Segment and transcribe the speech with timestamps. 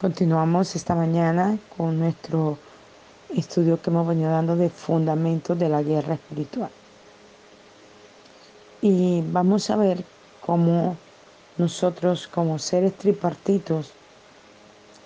[0.00, 2.56] Continuamos esta mañana con nuestro
[3.34, 6.70] estudio que hemos venido dando de fundamentos de la guerra espiritual.
[8.80, 10.04] Y vamos a ver
[10.40, 10.96] cómo
[11.56, 13.90] nosotros como seres tripartitos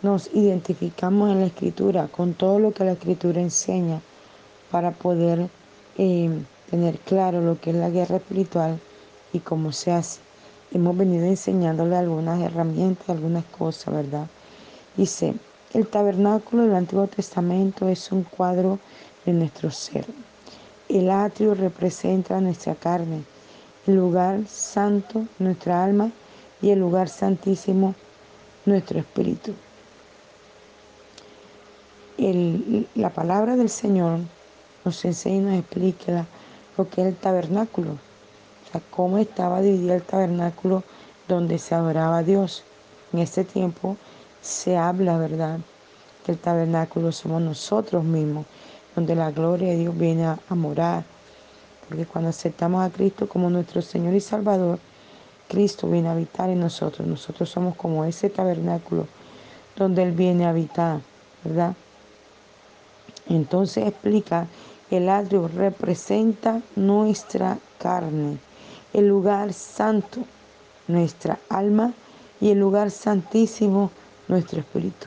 [0.03, 3.99] nos identificamos en la escritura con todo lo que la escritura enseña
[4.71, 5.49] para poder
[5.97, 6.39] eh,
[6.71, 8.79] tener claro lo que es la guerra espiritual
[9.33, 10.21] y cómo se hace.
[10.71, 14.27] Hemos venido enseñándole algunas herramientas, algunas cosas, ¿verdad?
[14.97, 15.35] Dice,
[15.73, 18.79] el tabernáculo del Antiguo Testamento es un cuadro
[19.25, 20.05] de nuestro ser.
[20.89, 23.25] El atrio representa nuestra carne,
[23.87, 26.11] el lugar santo nuestra alma
[26.61, 27.95] y el lugar santísimo
[28.67, 29.55] nuestro espíritu.
[32.95, 34.21] la palabra del Señor
[34.85, 36.27] nos enseña y nos explica
[36.77, 40.85] lo que es el tabernáculo, o sea, cómo estaba dividido el tabernáculo
[41.27, 42.63] donde se adoraba a Dios.
[43.13, 43.97] En ese tiempo
[44.43, 45.61] se habla, ¿verdad?
[46.27, 48.45] Que el tabernáculo somos nosotros mismos,
[48.95, 51.05] donde la gloria de Dios viene a, morar.
[51.89, 54.79] Porque cuando aceptamos a Cristo como nuestro Señor y Salvador,
[55.49, 57.07] Cristo viene a habitar en nosotros.
[57.07, 59.07] Nosotros somos como ese tabernáculo
[59.77, 61.01] donde Él viene a habitar,
[61.45, 61.75] ¿verdad?
[63.29, 64.47] Entonces explica,
[64.91, 68.39] el atrio representa nuestra carne,
[68.93, 70.21] el lugar santo,
[70.89, 71.93] nuestra alma
[72.41, 73.91] y el lugar santísimo,
[74.29, 75.07] nuestro espíritu.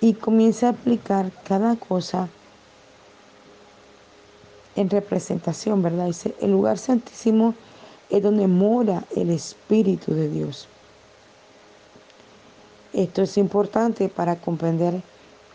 [0.00, 2.28] Y comienza a aplicar cada cosa
[4.74, 6.06] en representación, ¿verdad?
[6.06, 7.54] Dice, el lugar santísimo
[8.10, 10.68] es donde mora el Espíritu de Dios.
[12.92, 15.02] Esto es importante para comprender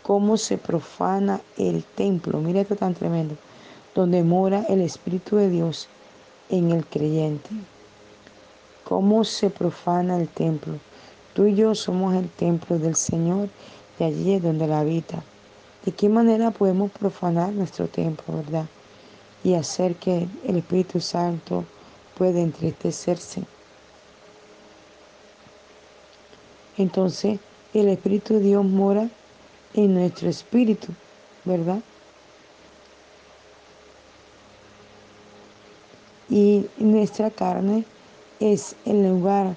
[0.02, 2.40] cómo se profana el templo.
[2.40, 3.36] Mira esto tan tremendo.
[3.94, 5.88] Donde mora el Espíritu de Dios
[6.48, 7.50] en el creyente.
[8.84, 10.74] Cómo se profana el templo.
[11.34, 13.48] Tú y yo somos el templo del Señor
[13.98, 15.22] y allí es donde la habita.
[15.84, 18.66] ¿De qué manera podemos profanar nuestro templo, verdad?
[19.44, 21.64] Y hacer que el Espíritu Santo
[22.16, 23.42] pueda entristecerse.
[26.76, 27.38] Entonces,
[27.74, 29.08] el Espíritu de Dios mora
[29.74, 30.88] en nuestro espíritu,
[31.44, 31.80] ¿verdad?
[36.30, 37.84] Y nuestra carne
[38.40, 39.56] es el lugar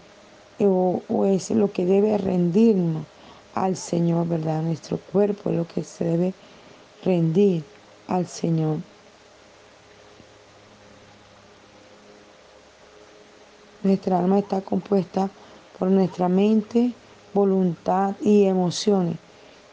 [0.65, 3.05] o, es lo que debe rendirnos
[3.53, 4.61] al Señor, ¿verdad?
[4.61, 6.33] Nuestro cuerpo es lo que se debe
[7.03, 7.63] rendir
[8.07, 8.77] al Señor.
[13.83, 15.29] Nuestra alma está compuesta
[15.79, 16.93] por nuestra mente,
[17.33, 19.17] voluntad y emociones.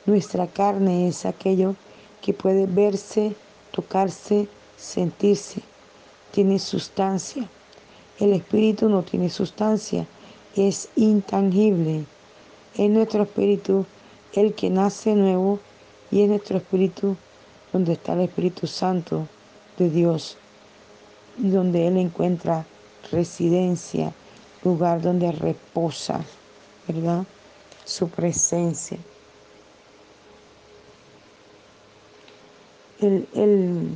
[0.07, 1.75] Nuestra carne es aquello
[2.23, 3.37] que puede verse,
[3.71, 5.61] tocarse, sentirse.
[6.31, 7.47] Tiene sustancia.
[8.19, 10.07] El espíritu no tiene sustancia
[10.57, 12.05] es intangible.
[12.77, 13.87] Es nuestro espíritu
[14.35, 15.59] el que nace nuevo
[16.11, 17.17] y es nuestro espíritu
[17.73, 19.27] donde está el Espíritu Santo
[19.77, 20.37] de Dios,
[21.37, 22.65] donde Él encuentra
[23.13, 24.13] residencia,
[24.65, 26.25] lugar donde reposa,
[26.87, 27.25] ¿verdad?
[27.85, 28.99] Su presencia.
[33.01, 33.91] El, el,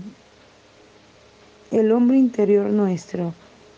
[1.73, 3.35] el hombre interior nuestro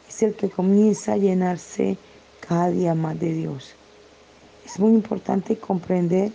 [0.09, 1.97] es el que comienza a llenarse
[2.47, 3.75] cada día más de Dios.
[4.65, 6.33] Es muy importante comprender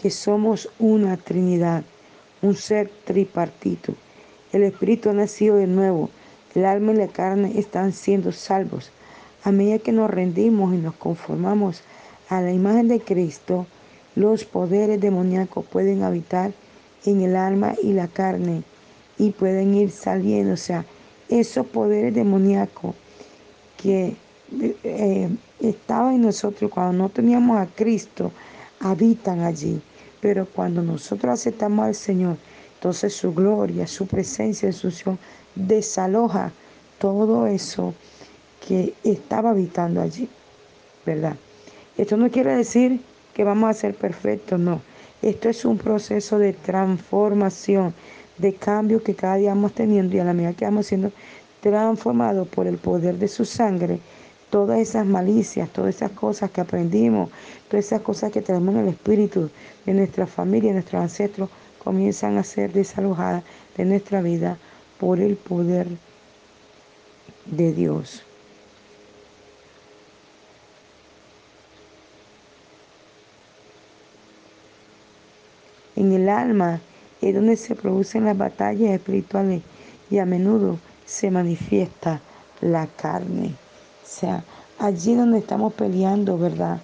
[0.00, 1.84] que somos una Trinidad,
[2.42, 3.94] un ser tripartito.
[4.52, 6.10] El Espíritu ha nacido de nuevo,
[6.54, 8.90] el alma y la carne están siendo salvos.
[9.44, 11.82] A medida que nos rendimos y nos conformamos
[12.28, 13.66] a la imagen de Cristo,
[14.14, 16.52] los poderes demoníacos pueden habitar
[17.04, 18.62] en el alma y la carne
[19.18, 20.54] y pueden ir saliendo.
[20.54, 20.84] O sea,
[21.28, 22.94] esos poderes demoníacos
[23.76, 24.16] que
[24.82, 25.28] eh,
[25.60, 28.32] estaba en nosotros cuando no teníamos a Cristo,
[28.80, 29.80] habitan allí.
[30.20, 32.36] Pero cuando nosotros aceptamos al Señor,
[32.74, 35.18] entonces su gloria, su presencia, su unción
[35.54, 36.52] desaloja
[36.98, 37.94] todo eso
[38.66, 40.28] que estaba habitando allí,
[41.06, 41.36] ¿verdad?
[41.96, 43.00] Esto no quiere decir
[43.34, 44.80] que vamos a ser perfectos, no.
[45.22, 47.94] Esto es un proceso de transformación,
[48.36, 51.10] de cambio que cada día vamos teniendo y a la medida que vamos siendo
[51.60, 54.00] transformados por el poder de su sangre,
[54.50, 57.30] todas esas malicias, todas esas cosas que aprendimos,
[57.68, 59.50] todas esas cosas que tenemos en el espíritu
[59.84, 63.44] de nuestra familia, de nuestros ancestros, comienzan a ser desalojadas
[63.76, 64.58] de nuestra vida
[64.98, 65.86] por el poder
[67.46, 68.22] de Dios.
[75.96, 76.80] En el alma
[77.20, 79.62] es donde se producen las batallas espirituales
[80.10, 82.20] y a menudo se manifiesta
[82.60, 83.54] la carne.
[84.08, 84.42] Sea,
[84.78, 86.80] allí donde estamos peleando, ¿verdad?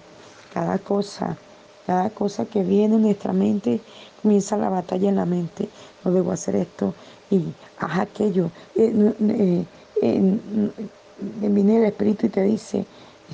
[0.53, 1.37] Cada cosa
[1.85, 3.79] Cada cosa que viene en nuestra mente,
[4.21, 5.69] comienza la batalla en la mente.
[6.03, 6.93] No debo hacer esto
[7.29, 7.43] y
[7.77, 8.49] haz aquello.
[8.75, 9.65] Eh, eh,
[10.01, 10.39] eh,
[11.41, 12.85] viene el Espíritu y te dice,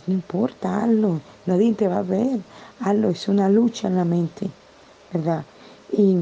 [0.05, 1.21] no importa, hazlo.
[1.45, 2.39] Nadie te va a ver.
[2.81, 3.09] Hazlo.
[3.09, 4.49] Es una lucha en la mente,
[5.13, 5.45] ¿verdad?
[5.93, 6.17] Y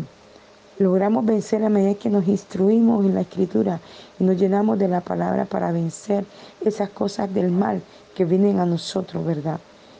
[0.79, 3.79] logramos vencer a medida que nos instruimos en la escritura
[4.17, 6.25] y nos llenamos de la palabra para vencer
[6.61, 7.81] esas cosas del mal
[8.15, 9.59] que vienen a nosotros, ¿verdad?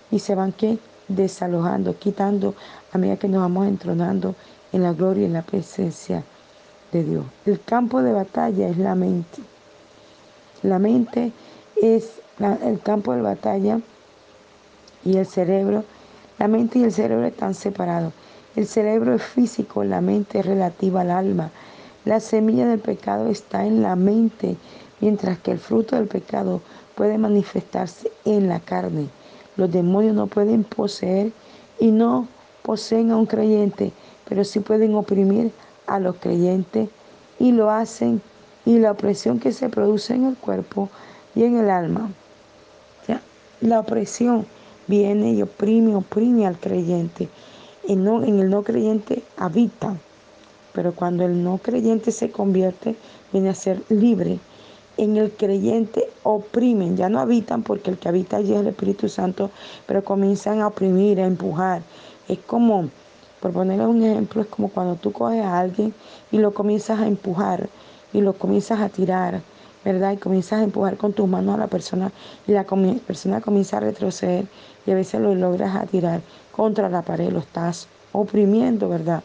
[0.09, 0.53] Y se van
[1.09, 2.55] desalojando, quitando
[2.93, 4.35] a medida que nos vamos entronando
[4.71, 6.23] en la gloria y en la presencia
[6.93, 7.25] de Dios.
[7.45, 9.41] El campo de batalla es la mente.
[10.63, 11.33] La mente
[11.81, 13.81] es el campo de batalla
[15.03, 15.83] y el cerebro.
[16.37, 18.13] La mente y el cerebro están separados.
[18.55, 21.51] El cerebro es físico, la mente es relativa al alma.
[22.05, 24.57] La semilla del pecado está en la mente,
[24.99, 26.61] mientras que el fruto del pecado
[26.95, 29.07] puede manifestarse en la carne.
[29.55, 31.31] Los demonios no pueden poseer
[31.79, 32.27] y no
[32.63, 33.91] poseen a un creyente,
[34.27, 35.51] pero sí pueden oprimir
[35.87, 36.89] a los creyentes
[37.39, 38.21] y lo hacen
[38.65, 40.89] y la opresión que se produce en el cuerpo
[41.35, 42.09] y en el alma.
[43.61, 44.45] La opresión
[44.87, 47.27] viene y oprime, oprime al creyente.
[47.89, 49.97] En, el no creyente habita,
[50.73, 52.95] pero cuando el no creyente se convierte,
[53.33, 54.39] viene a ser libre
[54.97, 59.09] en el creyente oprimen, ya no habitan porque el que habita allí es el Espíritu
[59.09, 59.49] Santo,
[59.87, 61.81] pero comienzan a oprimir, a empujar.
[62.27, 62.89] Es como,
[63.39, 65.91] por ponerle un ejemplo, es como cuando tú coges a alguien
[66.31, 67.69] y lo comienzas a empujar
[68.13, 69.41] y lo comienzas a tirar,
[69.83, 70.11] ¿verdad?
[70.11, 72.11] Y comienzas a empujar con tus manos a la persona
[72.45, 72.65] y la
[73.07, 74.45] persona comienza a retroceder
[74.89, 76.21] y a veces lo logras a tirar
[76.51, 79.21] contra la pared, lo estás oprimiendo, ¿verdad?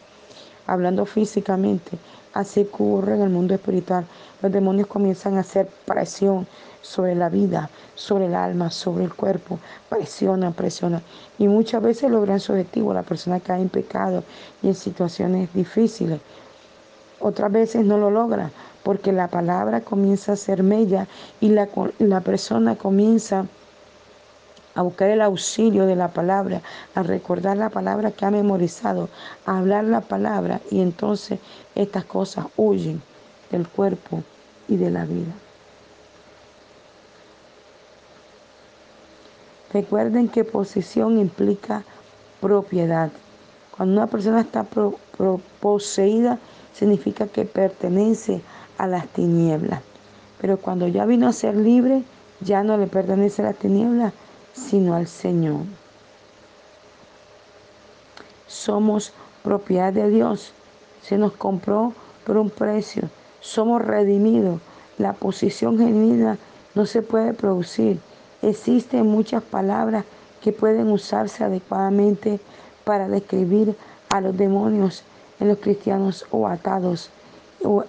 [0.67, 1.97] Hablando físicamente,
[2.35, 4.05] así ocurre en el mundo espiritual.
[4.43, 6.45] Los demonios comienzan a hacer presión
[6.83, 9.57] sobre la vida, sobre el alma, sobre el cuerpo.
[9.89, 11.01] Presionan, presionan.
[11.39, 12.93] Y muchas veces logran su objetivo.
[12.93, 14.23] La persona cae en pecado
[14.61, 16.19] y en situaciones difíciles.
[17.19, 18.51] Otras veces no lo logra
[18.83, 21.07] porque la palabra comienza a ser mella
[21.41, 21.67] y la,
[21.97, 23.45] la persona comienza a
[24.81, 26.61] buscar el auxilio de la palabra,
[26.95, 29.09] a recordar la palabra que ha memorizado,
[29.45, 31.39] a hablar la palabra y entonces
[31.75, 33.01] estas cosas huyen
[33.51, 34.23] del cuerpo
[34.67, 35.33] y de la vida.
[39.71, 41.83] Recuerden que posesión implica
[42.39, 43.11] propiedad.
[43.75, 44.65] Cuando una persona está
[45.59, 46.39] poseída,
[46.73, 48.41] significa que pertenece
[48.77, 49.81] a las tinieblas.
[50.39, 52.03] Pero cuando ya vino a ser libre,
[52.39, 54.13] ya no le pertenece a las tinieblas,
[54.55, 55.61] sino al Señor.
[58.47, 59.13] Somos
[59.43, 60.53] propiedad de Dios.
[61.03, 61.93] Se nos compró
[62.25, 63.09] por un precio
[63.45, 64.59] somos redimidos.
[64.97, 66.37] La posición genuina
[66.73, 67.99] no se puede producir.
[68.41, 70.03] Existen muchas palabras
[70.41, 72.39] que pueden usarse adecuadamente
[72.83, 73.75] para describir
[74.09, 75.03] a los demonios
[75.39, 77.11] en los cristianos o atados
[77.63, 77.83] o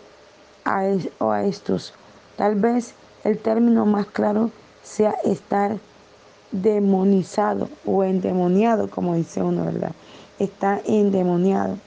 [0.65, 0.83] a,
[1.19, 1.95] o a estos.
[2.37, 4.51] Tal vez el término más claro
[4.83, 5.79] sea estar
[6.63, 9.93] demonizado o endemoniado, como dice uno, ¿verdad?
[10.39, 11.79] Está endemoniado,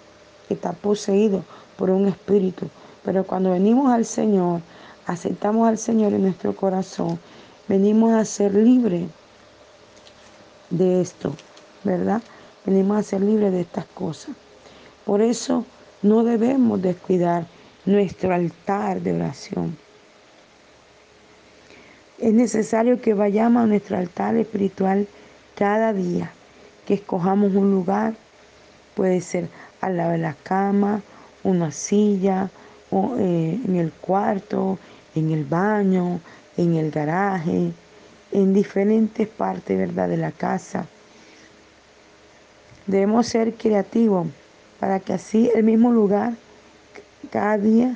[0.50, 1.44] está poseído
[1.77, 2.68] por un espíritu.
[3.04, 4.62] Pero cuando venimos al Señor,
[5.06, 7.19] aceptamos al Señor en nuestro corazón,
[7.68, 9.10] venimos a ser libres
[10.69, 11.33] de esto,
[11.83, 12.21] ¿verdad?
[12.66, 14.35] Venimos a ser libres de estas cosas.
[15.06, 15.66] Por eso
[16.02, 17.47] no debemos descuidar
[17.85, 19.78] nuestro altar de oración.
[22.19, 25.07] Es necesario que vayamos a nuestro altar espiritual
[25.56, 26.31] cada día,
[26.85, 28.14] que escojamos un lugar,
[28.94, 29.47] puede ser
[29.80, 31.02] al lado de la cama,
[31.44, 32.49] una silla,
[32.92, 34.78] eh, en el cuarto,
[35.16, 36.19] en el baño,
[36.57, 37.71] en el garaje,
[38.33, 40.09] en diferentes partes ¿verdad?
[40.09, 40.88] de la casa.
[42.85, 44.28] Debemos ser creativos
[44.80, 46.33] para que así el mismo lugar
[47.31, 47.95] cada día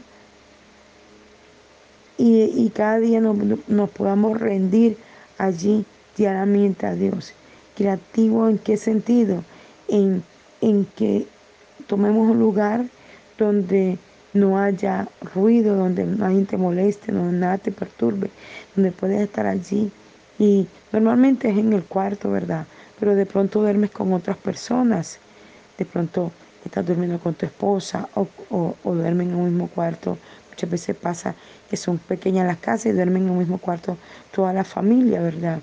[2.17, 4.97] y, cada día nos, nos, podamos rendir
[5.37, 7.33] allí diariamente a Dios.
[7.75, 9.43] Creativo en qué sentido?
[9.87, 10.23] En,
[10.61, 11.25] en que
[11.87, 12.85] tomemos un lugar
[13.37, 13.97] donde
[14.33, 18.29] no haya ruido, donde nadie te moleste, donde nada te perturbe,
[18.75, 19.91] donde puedes estar allí.
[20.39, 22.65] Y normalmente es en el cuarto, ¿verdad?
[22.99, 25.19] Pero de pronto duermes con otras personas,
[25.77, 26.31] de pronto
[26.65, 30.17] estás durmiendo con tu esposa o, o, duermen en un mismo cuarto.
[30.49, 31.35] Muchas veces pasa
[31.73, 33.97] que son pequeñas las casas y duermen en un mismo cuarto
[34.31, 35.59] toda la familia, ¿verdad?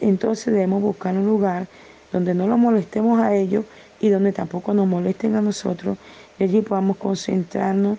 [0.00, 1.66] Entonces debemos buscar un lugar
[2.10, 3.66] donde no lo molestemos a ellos
[4.00, 5.98] y donde tampoco nos molesten a nosotros
[6.38, 7.98] y allí podamos concentrarnos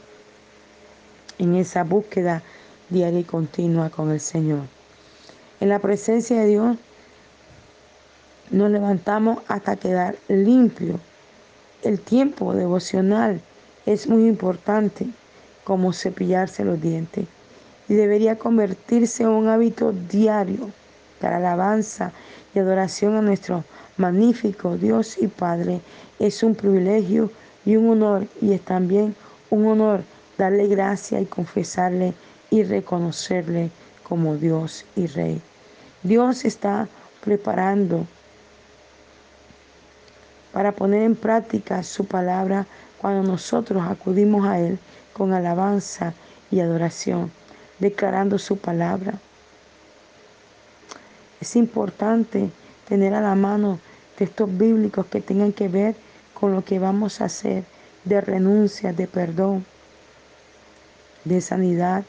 [1.37, 2.41] en esa búsqueda
[2.89, 4.61] diaria y continua con el Señor.
[5.59, 6.77] En la presencia de Dios
[8.49, 10.99] nos levantamos hasta quedar limpio.
[11.83, 13.39] El tiempo devocional
[13.85, 15.05] es muy importante
[15.65, 17.27] como cepillarse los dientes
[17.89, 20.71] y debería convertirse en un hábito diario
[21.19, 22.11] para alabanza
[22.53, 23.65] y adoración a nuestro
[23.97, 25.81] magnífico Dios y Padre.
[26.19, 27.31] Es un privilegio
[27.65, 29.15] y un honor y es también
[29.49, 30.03] un honor
[30.37, 32.13] darle gracia y confesarle
[32.49, 33.71] y reconocerle
[34.03, 35.41] como Dios y Rey.
[36.03, 36.87] Dios está
[37.23, 38.05] preparando
[40.53, 42.65] para poner en práctica su palabra
[43.01, 44.79] cuando nosotros acudimos a Él
[45.15, 46.13] con alabanza
[46.51, 47.31] y adoración,
[47.79, 49.13] declarando su palabra.
[51.39, 52.49] Es importante
[52.87, 53.79] tener a la mano
[54.17, 55.95] textos bíblicos que tengan que ver
[56.33, 57.63] con lo que vamos a hacer,
[58.03, 59.65] de renuncia, de perdón,
[61.23, 62.03] de sanidad,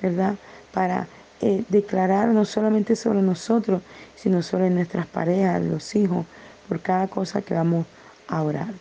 [0.00, 0.36] ¿verdad?
[0.72, 1.08] Para
[1.40, 3.82] eh, declarar no solamente sobre nosotros,
[4.14, 6.24] sino sobre nuestras parejas, los hijos,
[6.68, 7.84] por cada cosa que vamos
[8.28, 8.72] a orar.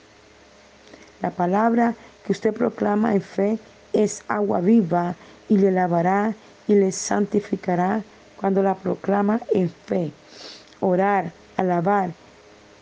[1.21, 1.95] La palabra
[2.25, 3.59] que usted proclama en fe
[3.93, 5.15] es agua viva
[5.49, 6.33] y le lavará
[6.67, 8.03] y le santificará
[8.35, 10.11] cuando la proclama en fe.
[10.79, 12.11] Orar, alabar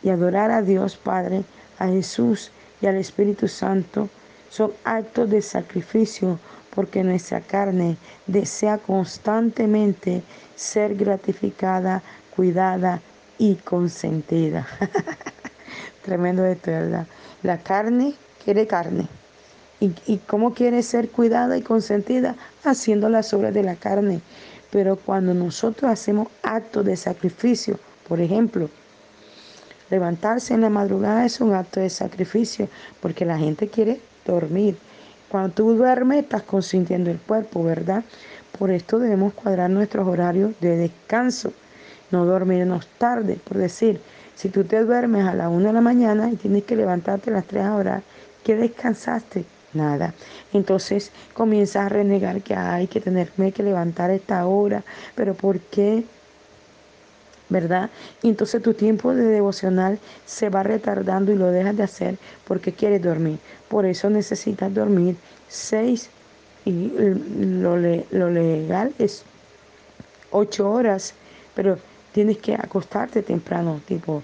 [0.04, 1.44] y adorar a Dios Padre,
[1.80, 2.51] a Jesús
[2.82, 4.10] y al Espíritu Santo
[4.50, 6.39] son actos de sacrificio
[6.74, 10.24] porque nuestra carne desea constantemente
[10.56, 12.04] ser gratificada,
[12.36, 13.01] cuidada
[13.38, 14.68] y consentida.
[16.04, 17.08] Tremendo esto, ¿verdad?
[17.44, 18.13] La carne
[18.44, 19.08] quiere carne.
[19.79, 22.36] ¿Y, ¿Y cómo quiere ser cuidada y consentida?
[22.63, 24.22] Haciendo las obras de la carne.
[24.72, 28.70] Pero cuando nosotros hacemos actos de sacrificio, por ejemplo,
[29.89, 32.67] levantarse en la madrugada es un acto de sacrificio
[33.01, 34.77] porque la gente quiere dormir.
[35.29, 38.03] Cuando tú duermes estás consintiendo el cuerpo, ¿verdad?
[38.58, 41.51] Por esto debemos cuadrar nuestros horarios de descanso,
[42.12, 44.00] no dormirnos tarde, por decir,
[44.36, 47.34] si tú te duermes a la una de la mañana y tienes que levantarte a
[47.34, 48.03] las 3 a orar,
[48.44, 49.46] ¿qué descansaste?
[49.75, 50.13] Nada.
[50.53, 54.84] Entonces comienzas a renegar que hay que tenerme que levantar esta hora,
[55.15, 56.05] pero ¿por qué?
[57.50, 57.89] ¿verdad?
[58.24, 62.17] Entonces tu tiempo de devocional se va retardando y lo dejas de hacer
[62.48, 63.38] porque quieres dormir.
[63.67, 65.15] Por eso necesitas dormir
[65.48, 66.10] seis
[66.65, 66.91] y
[67.39, 69.24] lo, lo legal es
[70.32, 71.13] ocho horas,
[71.53, 71.77] pero
[72.12, 74.24] tienes que acostarte temprano, tipo,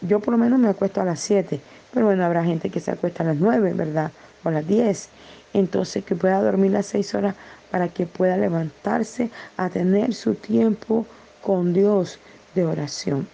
[0.00, 1.60] yo por lo menos me acuesto a las siete,
[1.92, 4.10] pero bueno, habrá gente que se acuesta a las nueve, ¿verdad?
[4.48, 5.08] A las diez.
[5.52, 7.34] Entonces que pueda dormir las seis horas
[7.70, 11.06] para que pueda levantarse a tener su tiempo
[11.42, 12.18] con Dios
[12.54, 13.28] de oración.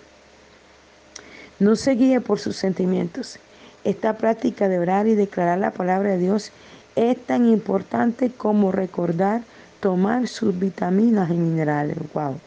[1.59, 3.39] No se guíe por sus sentimientos.
[3.85, 6.53] Esta práctica de orar y declarar la palabra de Dios
[6.97, 9.43] es tan importante como recordar
[9.81, 11.97] tomar sus vitaminas y minerales.
[12.15, 12.39] Wow.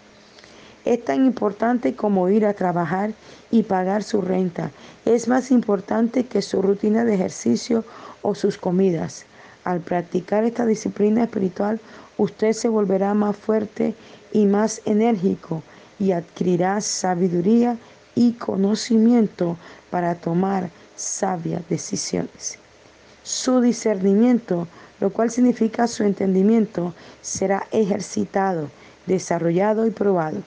[0.85, 3.11] Es tan importante como ir a trabajar
[3.51, 4.71] y pagar su renta.
[5.03, 7.83] Es más importante que su rutina de ejercicio
[8.25, 9.25] o sus comidas.
[9.63, 11.79] Al practicar esta disciplina espiritual,
[12.17, 13.95] usted se volverá más fuerte
[14.31, 15.63] y más enérgico
[15.99, 17.77] y adquirirá sabiduría
[18.15, 19.57] y conocimiento
[19.89, 22.57] para tomar sabias decisiones.
[23.23, 24.67] Su discernimiento,
[24.99, 28.69] lo cual significa su entendimiento, será ejercitado,
[29.05, 30.37] desarrollado y probado.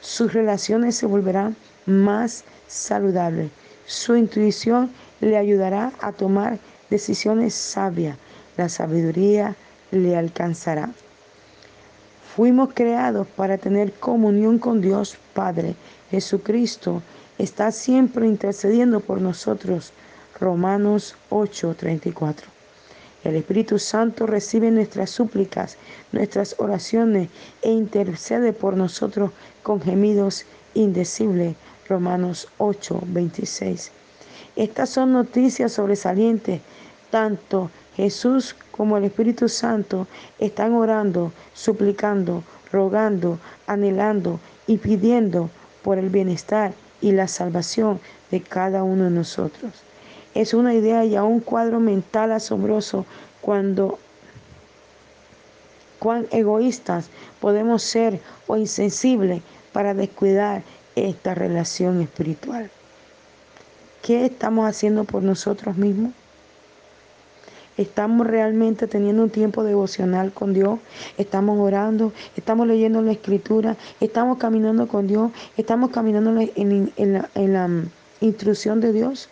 [0.00, 1.56] Sus relaciones se volverán
[1.86, 3.50] más saludables.
[3.86, 6.58] Su intuición le ayudará a tomar
[6.90, 8.16] decisiones sabias.
[8.56, 9.54] La sabiduría
[9.90, 10.90] le alcanzará.
[12.34, 15.74] Fuimos creados para tener comunión con Dios Padre.
[16.10, 17.02] Jesucristo
[17.38, 19.92] está siempre intercediendo por nosotros.
[20.38, 22.44] Romanos 8:34.
[23.24, 25.78] El Espíritu Santo recibe nuestras súplicas,
[26.12, 27.28] nuestras oraciones
[27.62, 31.56] e intercede por nosotros con gemidos indecibles.
[31.88, 33.90] Romanos 8:26.
[34.56, 36.62] Estas son noticias sobresalientes.
[37.10, 40.06] Tanto Jesús como el Espíritu Santo
[40.38, 45.50] están orando, suplicando, rogando, anhelando y pidiendo
[45.82, 49.72] por el bienestar y la salvación de cada uno de nosotros.
[50.34, 53.06] Es una idea y un cuadro mental asombroso
[53.40, 53.98] cuando
[55.98, 57.08] cuán egoístas
[57.40, 60.62] podemos ser o insensibles para descuidar
[60.94, 62.70] esta relación espiritual.
[64.02, 66.12] ¿Qué estamos haciendo por nosotros mismos?
[67.76, 70.78] Estamos realmente teniendo un tiempo devocional con Dios.
[71.18, 77.68] Estamos orando, estamos leyendo la escritura, estamos caminando con Dios, estamos caminando en, la, la
[77.68, 77.90] mm,
[78.22, 79.28] instrucción de Dios.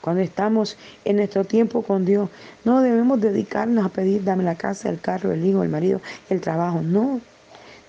[0.00, 2.28] Cuando estamos en nuestro tiempo con Dios,
[2.64, 6.40] no debemos dedicarnos a pedir, dame la casa, el carro, el hijo, el marido, el
[6.40, 6.80] trabajo.
[6.82, 7.20] No.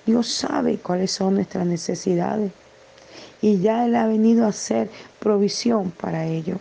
[0.05, 2.51] Dios sabe cuáles son nuestras necesidades
[3.41, 6.59] y ya Él ha venido a hacer provisión para ello.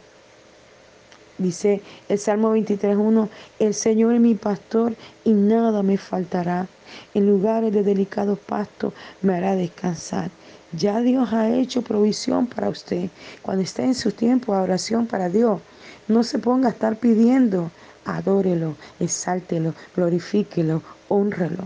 [1.39, 3.29] Dice el Salmo 23.1,
[3.61, 6.67] el Señor es mi pastor y nada me faltará.
[7.15, 8.93] En lugares de delicados pastos
[9.23, 10.31] me hará descansar.
[10.73, 13.09] Ya Dios ha hecho provisión para usted.
[13.41, 15.61] Cuando esté en su tiempo de oración para Dios,
[16.09, 17.71] no se ponga a estar pidiendo.
[18.05, 21.65] Adórelo, exáltelo, glorifíquelo, honrelo.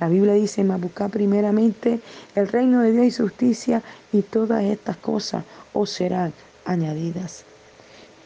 [0.00, 2.00] La Biblia dice, buscar primeramente
[2.34, 6.32] el reino de Dios y justicia y todas estas cosas os serán
[6.64, 7.44] añadidas.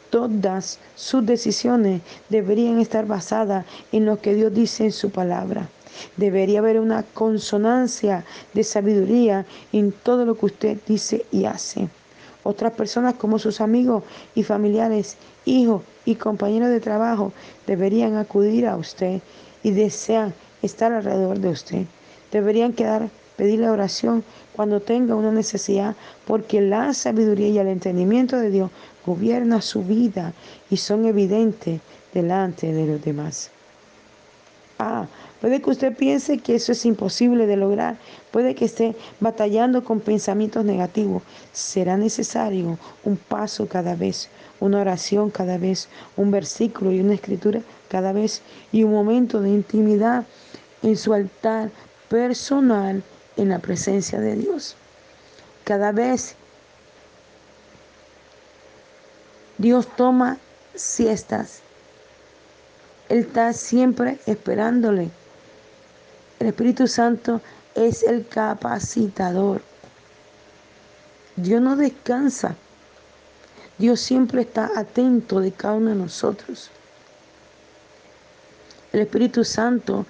[0.08, 5.68] Todas sus decisiones deberían estar basadas en lo que Dios dice en su palabra.
[6.16, 11.88] Debería haber una consonancia de sabiduría en todo lo que usted dice y hace.
[12.44, 14.04] Otras personas como sus amigos
[14.36, 17.32] y familiares, hijos y compañeros de trabajo
[17.66, 19.22] deberían acudir a usted
[19.64, 21.84] y desean estar alrededor de usted.
[22.32, 28.50] Deberían quedar, pedirle oración cuando tenga una necesidad, porque la sabiduría y el entendimiento de
[28.50, 28.70] Dios
[29.04, 30.32] gobierna su vida
[30.70, 31.80] y son evidentes
[32.12, 33.50] delante de los demás.
[34.78, 35.06] Ah,
[35.40, 37.96] puede que usted piense que eso es imposible de lograr,
[38.32, 41.22] puede que esté batallando con pensamientos negativos.
[41.52, 44.28] Será necesario un paso cada vez,
[44.58, 47.60] una oración cada vez, un versículo y una escritura
[47.94, 50.24] cada vez y un momento de intimidad
[50.82, 51.70] en su altar
[52.08, 53.04] personal
[53.36, 54.74] en la presencia de Dios.
[55.62, 56.34] Cada vez
[59.58, 60.38] Dios toma
[60.74, 61.60] siestas.
[63.08, 65.08] Él está siempre esperándole.
[66.40, 67.40] El Espíritu Santo
[67.76, 69.62] es el capacitador.
[71.36, 72.56] Dios no descansa.
[73.78, 76.72] Dios siempre está atento de cada uno de nosotros.
[78.94, 80.06] El Espíritu Santo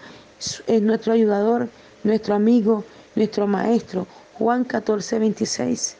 [0.66, 1.70] es nuestro ayudador,
[2.02, 4.06] nuestro amigo, nuestro maestro.
[4.34, 5.96] Juan 14, 26.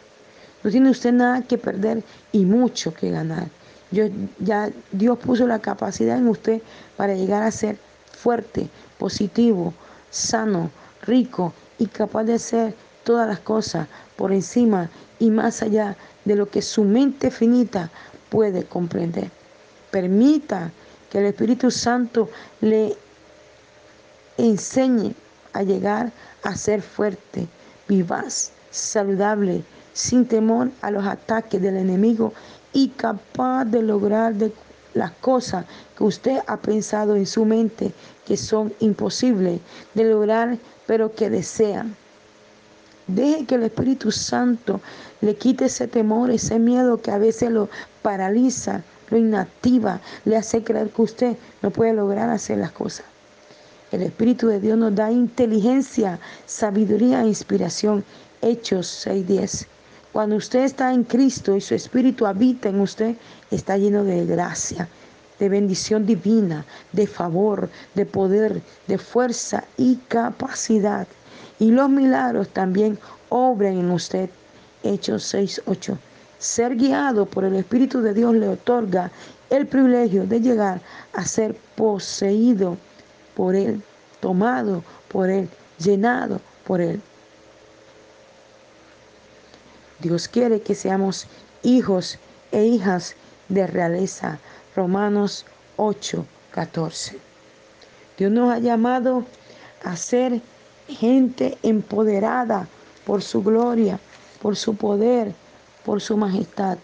[0.63, 3.49] No tiene usted nada que perder y mucho que ganar.
[3.91, 6.61] ya Dios puso la capacidad en usted
[6.99, 7.79] para llegar a ser
[8.13, 9.73] fuerte, positivo,
[10.11, 10.71] sano,
[11.07, 16.51] rico y capaz de hacer todas las cosas por encima y más allá de lo
[16.51, 17.89] que su mente finita
[18.29, 19.31] puede comprender.
[19.91, 20.71] Permita
[21.11, 22.29] que el Espíritu Santo
[22.61, 22.97] le
[24.37, 25.15] enseñe
[25.53, 26.13] a llegar
[26.43, 27.47] a ser fuerte,
[27.89, 29.63] vivaz, saludable,
[29.93, 32.33] sin temor a los ataques del enemigo
[32.73, 34.35] y capaz de lograr
[34.95, 35.65] las cosas
[35.97, 37.93] que usted ha pensado en su mente
[38.27, 39.61] que son imposibles
[39.95, 41.95] de lograr, pero que desean.
[43.07, 44.81] Deje que el Espíritu Santo
[45.21, 47.69] le quite ese temor, ese miedo que a veces lo
[48.03, 53.07] paraliza, lo inactiva, le hace creer que usted no puede lograr hacer las cosas.
[53.93, 58.05] El Espíritu de Dios nos da inteligencia, sabiduría e inspiración.
[58.43, 59.67] Hechos 6.10.
[60.13, 63.17] Cuando usted está en Cristo y su Espíritu habita en usted,
[63.51, 64.89] está lleno de gracia,
[65.39, 71.07] de bendición divina, de favor, de poder, de fuerza y capacidad.
[71.59, 74.29] Y los milagros también obran en usted.
[74.83, 75.97] Hechos 6.8.
[76.45, 79.11] Ser guiado por el Espíritu de Dios le otorga
[79.49, 80.83] el privilegio de llegar
[81.15, 82.77] a ser poseído
[83.35, 83.83] por Él,
[84.21, 87.01] tomado por Él, llenado por Él.
[90.01, 91.27] Dios quiere que seamos
[91.63, 92.19] hijos
[92.53, 93.17] e hijas
[93.49, 94.39] de realeza.
[94.77, 95.47] Romanos
[95.79, 97.19] 8, 14.
[98.19, 99.25] Dios nos ha llamado
[99.83, 100.43] a ser
[100.89, 102.69] gente empoderada
[103.07, 103.99] por su gloria,
[104.43, 105.35] por su poder,
[105.85, 106.79] por su majestad.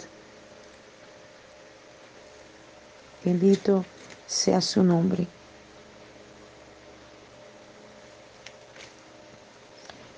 [3.25, 3.85] Bendito
[4.27, 5.27] sea su nombre.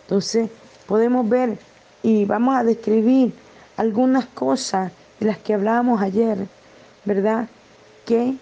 [0.02, 0.50] Entonces
[0.86, 1.58] podemos ver
[2.02, 3.32] y vamos a describir
[3.76, 6.46] algunas cosas de las que hablábamos ayer,
[7.04, 7.48] ¿verdad?
[8.04, 8.36] Que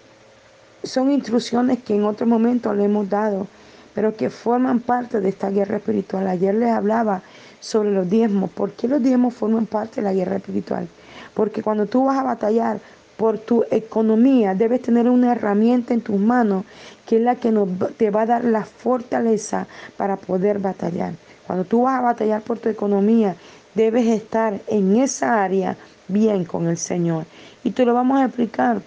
[0.83, 3.47] son instrucciones que en otro momento le hemos dado,
[3.93, 6.27] pero que forman parte de esta guerra espiritual.
[6.27, 7.21] Ayer les hablaba
[7.61, 8.49] sobre los diezmos.
[8.49, 10.89] ¿Por qué los diezmos forman parte de la guerra espiritual?
[11.33, 12.81] Porque cuando tú vas a batallar
[13.15, 16.65] por tu economía, debes tener una herramienta en tus manos
[17.05, 17.53] que es la que
[17.97, 21.13] te va a dar la fortaleza para poder batallar.
[21.45, 23.35] Cuando tú vas a batallar por tu economía,
[23.75, 27.25] debes estar en esa área bien con el Señor.
[27.63, 28.81] Y te lo vamos a explicar.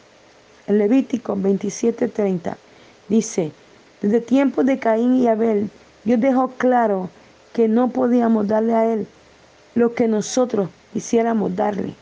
[0.66, 2.56] En Levítico 27:30
[3.08, 3.52] dice,
[4.00, 5.70] desde tiempos de Caín y Abel,
[6.04, 7.10] Dios dejó claro
[7.54, 9.06] que no podíamos darle a Él
[9.74, 11.94] lo que nosotros quisiéramos darle.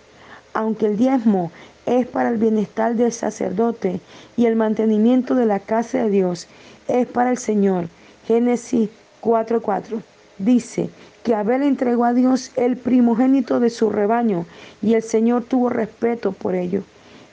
[0.55, 1.53] Aunque el diezmo
[1.87, 4.01] es para el bienestar del sacerdote
[4.37, 6.49] y el mantenimiento de la casa de Dios
[6.89, 7.89] es para el Señor.
[8.27, 8.89] Génesis
[9.21, 10.03] 4:4.
[10.39, 10.91] dice
[11.23, 14.47] que Abel entregó a Dios el primogénito de su rebaño
[14.81, 16.83] y el Señor tuvo respeto por ello.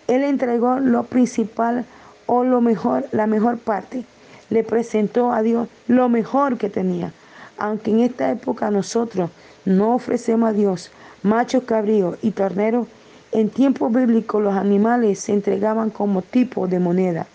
[0.07, 1.85] Él entregó lo principal
[2.25, 4.03] o lo mejor, la mejor parte.
[4.49, 7.13] Le presentó a Dios lo mejor que tenía.
[7.59, 9.29] Aunque en esta época nosotros
[9.65, 10.91] no ofrecemos a Dios
[11.23, 12.87] machos cabríos y torneros,
[13.31, 17.27] en tiempos bíblicos los animales se entregaban como tipo de moneda.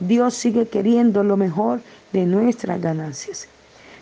[0.00, 1.80] Dios sigue queriendo lo mejor
[2.12, 3.48] de nuestras ganancias.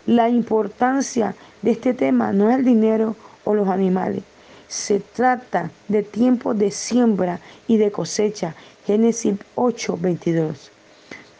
[0.05, 4.23] La importancia de este tema no es el dinero o los animales.
[4.67, 8.55] Se trata de tiempos de siembra y de cosecha.
[8.85, 10.71] Génesis 8, 22.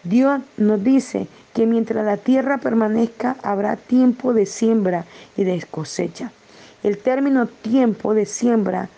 [0.04, 5.06] Dios nos dice que mientras la tierra permanezca habrá tiempo de siembra
[5.38, 6.34] y de cosecha.
[6.84, 8.89] El término tiempo de siembra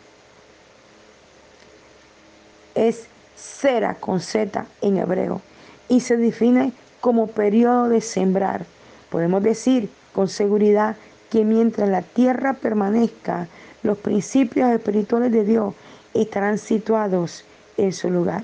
[2.74, 5.40] es cera con Z en hebreo
[5.88, 8.66] y se define como periodo de sembrar.
[9.12, 10.96] Podemos decir con seguridad
[11.30, 13.48] que mientras la tierra permanezca,
[13.84, 15.76] los principios espirituales de Dios
[16.16, 17.46] estarán situados
[17.78, 18.44] en su lugar.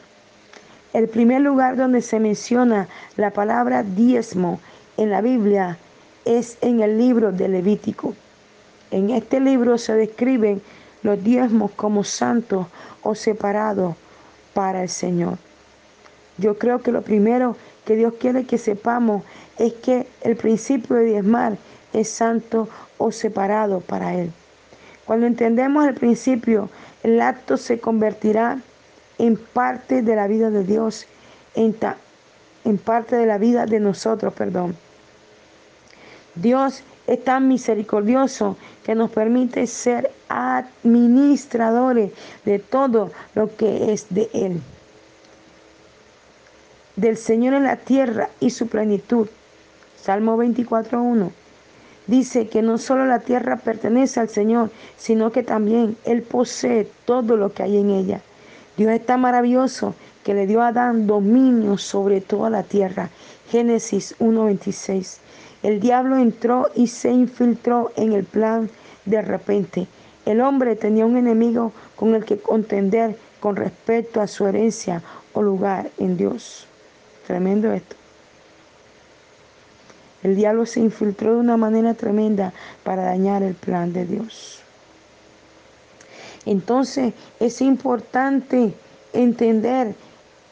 [0.94, 4.60] El primer lugar donde se menciona la palabra diezmo
[4.96, 5.80] en la Biblia
[6.24, 8.14] es en el libro de Levítico.
[8.92, 10.62] En este libro se describen
[11.02, 12.68] los diezmos como santos
[13.02, 13.96] o separados
[14.54, 15.40] para el Señor.
[16.38, 19.24] Yo creo que lo primero que Dios quiere que sepamos
[19.58, 21.58] es que el principio de diezmar
[21.92, 24.32] es santo o separado para Él.
[25.06, 26.70] Cuando entendemos el principio,
[27.02, 28.62] el acto se convertirá
[29.18, 31.06] en parte de la vida de Dios,
[31.56, 31.76] en,
[32.66, 34.76] en parte de la vida de nosotros, perdón.
[36.36, 42.12] Dios es tan misericordioso que nos permite ser administradores
[42.46, 44.62] de todo lo que es de Él.
[46.96, 49.28] Del Señor en la tierra y su plenitud.
[50.02, 51.32] Salmo 24.1
[52.08, 57.38] dice que no solo la tierra pertenece al Señor, sino que también Él posee todo
[57.38, 58.22] lo que hay en ella.
[58.78, 63.10] Dios es tan maravilloso que le dio a Adán dominio sobre toda la tierra.
[63.50, 65.18] Génesis 1.26.
[65.62, 68.70] El diablo entró y se infiltró en el plan
[69.06, 69.88] de repente.
[70.26, 75.42] El hombre tenía un enemigo con el que contender con respecto a su herencia o
[75.42, 76.66] lugar en Dios.
[77.28, 77.96] Tremendo esto.
[80.24, 84.63] El diablo se infiltró de una manera tremenda para dañar el plan de Dios.
[86.46, 88.74] Entonces es importante
[89.14, 89.96] entender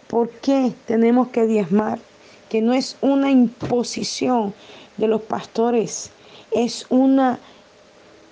[0.07, 1.99] por qué tenemos que diezmar,
[2.49, 4.53] que no es una imposición,
[4.97, 6.11] de los pastores,
[6.51, 7.39] es una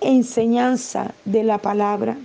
[0.00, 2.16] enseñanza de la palabra.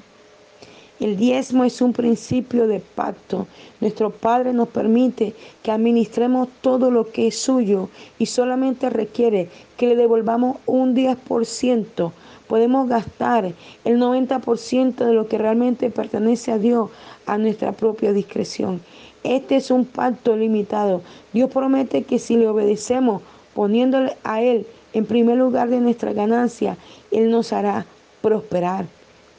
[1.00, 3.48] El diezmo es un principio de pacto.
[3.82, 9.88] Nuestro Padre nos permite que administremos todo lo que es suyo y solamente requiere que
[9.88, 12.12] le devolvamos un 10%.
[12.48, 13.54] Podemos gastar
[13.84, 16.90] el 90% de lo que realmente pertenece a Dios
[17.26, 18.82] a nuestra propia discreción.
[19.24, 21.02] Este es un pacto limitado.
[21.34, 23.24] Dios promete que si le obedecemos,
[23.56, 26.78] poniéndole a Él en primer lugar de nuestra ganancia,
[27.12, 27.86] Él nos hará
[28.22, 28.86] prosperar.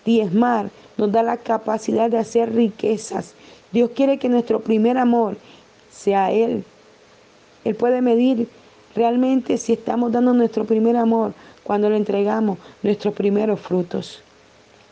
[0.04, 3.34] Diezmar nos da la capacidad de hacer riquezas.
[3.72, 5.36] Dios quiere que nuestro primer amor
[5.90, 6.64] sea Él.
[7.64, 8.48] Él puede medir
[8.94, 11.32] realmente si estamos dando nuestro primer amor
[11.66, 14.22] cuando le entregamos nuestros primeros frutos.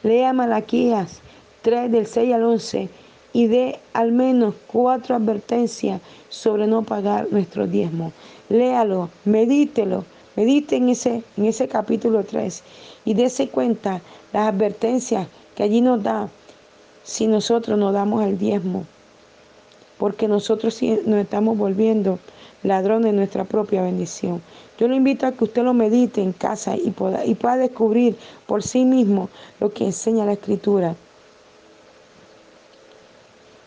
[0.03, 1.21] Lea Malaquías
[1.63, 2.89] 3 del 6 al 11
[3.33, 8.13] y dé al menos cuatro advertencias sobre no pagar nuestro diezmo
[8.49, 10.05] léalo, medítelo,
[10.37, 12.63] medite en ese, en ese capítulo 3
[13.05, 14.01] y dése cuenta
[14.33, 16.29] las advertencias que allí nos da
[17.03, 18.85] si nosotros nos damos el diezmo,
[19.99, 22.19] porque nosotros nos estamos volviendo
[22.63, 24.43] ladrones de nuestra propia bendición.
[24.79, 28.17] Yo lo invito a que usted lo medite en casa y pueda, y pueda descubrir
[28.47, 29.29] por sí mismo
[29.61, 30.97] lo que enseña la Escritura.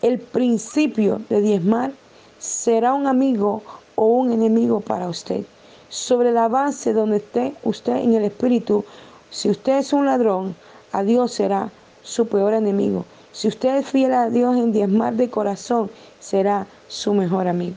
[0.02, 1.92] El principio de diezmar
[2.38, 3.62] será un amigo
[3.94, 5.44] o un enemigo para usted.
[5.88, 8.84] Sobre la base donde esté usted en el espíritu,
[9.30, 10.54] si usted es un ladrón,
[10.92, 11.70] a Dios será
[12.02, 13.04] su peor enemigo.
[13.32, 15.90] Si usted es fiel a Dios en diezmar de corazón,
[16.20, 17.76] será su mejor amigo.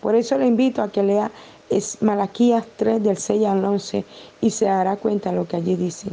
[0.00, 1.30] Por eso le invito a que lea
[1.70, 4.04] es Malaquías 3 del 6 al 11
[4.40, 6.08] y se dará cuenta de lo que allí dice.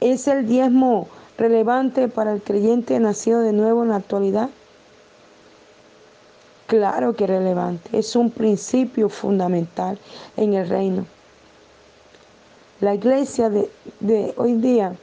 [0.00, 4.50] ¿Es el diezmo relevante para el creyente nacido de nuevo en la actualidad?
[6.66, 9.98] Claro que es relevante, es un principio fundamental
[10.36, 11.06] en el reino.
[12.80, 14.94] La iglesia de, de hoy día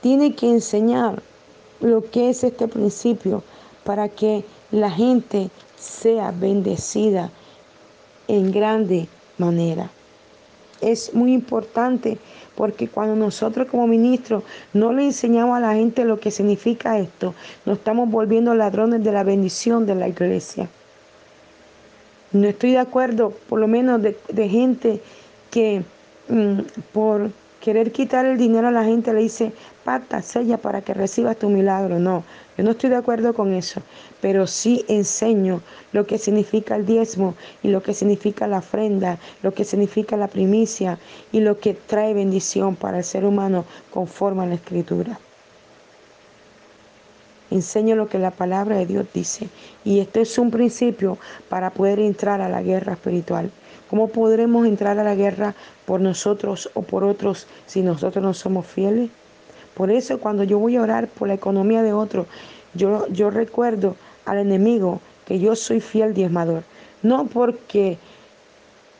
[0.00, 1.22] tiene que enseñar
[1.80, 3.42] lo que es este principio
[3.84, 7.30] para que la gente sea bendecida
[8.26, 9.90] en grande manera.
[10.80, 12.18] Es muy importante
[12.54, 17.34] porque cuando nosotros como ministros no le enseñamos a la gente lo que significa esto,
[17.64, 20.68] nos estamos volviendo ladrones de la bendición de la iglesia.
[22.32, 25.00] No estoy de acuerdo, por lo menos, de, gente
[25.50, 25.82] que
[26.28, 26.58] mm,
[26.92, 29.52] por querer quitar el dinero a la gente le dice,
[29.84, 31.98] pata, sella para que recibas tu milagro.
[31.98, 32.24] No,
[32.56, 33.82] yo no estoy de acuerdo con eso,
[34.20, 35.60] pero sí enseño
[35.92, 40.28] lo que significa el diezmo y lo que significa la ofrenda, lo que significa la
[40.28, 40.98] primicia
[41.32, 45.18] y lo que trae bendición para el ser humano conforme a la escritura.
[47.50, 49.48] Enseño lo que la palabra de Dios dice.
[49.84, 51.18] Y esto es un principio
[51.48, 53.50] para poder entrar a la guerra espiritual.
[53.90, 55.54] ¿Cómo podremos entrar a la guerra
[55.86, 59.10] por nosotros o por otros si nosotros no somos fieles?
[59.74, 62.26] Por eso cuando yo voy a orar por la economía de otro,
[62.74, 66.64] yo, yo recuerdo al enemigo que yo soy fiel diezmador.
[67.02, 67.96] No porque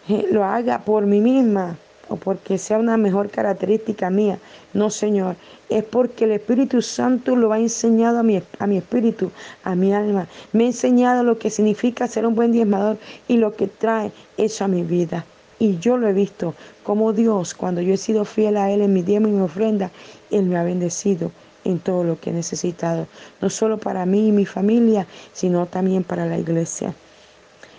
[0.08, 1.76] eh, lo haga por mí misma,
[2.08, 4.38] o porque sea una mejor característica mía.
[4.72, 5.36] No, Señor,
[5.68, 9.30] es porque el Espíritu Santo lo ha enseñado a mi, a mi espíritu,
[9.64, 10.26] a mi alma.
[10.52, 14.64] Me ha enseñado lo que significa ser un buen diezmador y lo que trae eso
[14.64, 15.24] a mi vida.
[15.58, 18.92] Y yo lo he visto como Dios, cuando yo he sido fiel a Él en
[18.92, 19.90] mi diezmo y mi ofrenda,
[20.30, 21.30] Él me ha bendecido
[21.64, 23.06] en todo lo que he necesitado,
[23.40, 26.94] no solo para mí y mi familia, sino también para la iglesia.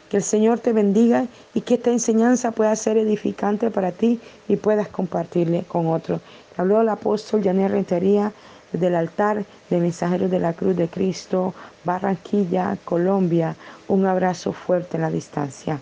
[0.09, 4.55] Que el Señor te bendiga y que esta enseñanza pueda ser edificante para ti y
[4.55, 6.21] puedas compartirle con otros.
[6.57, 8.33] Habló el apóstol Janet Rentería
[8.71, 13.55] desde el altar de Mensajeros de la Cruz de Cristo, Barranquilla, Colombia.
[13.87, 15.79] Un abrazo fuerte en la distancia.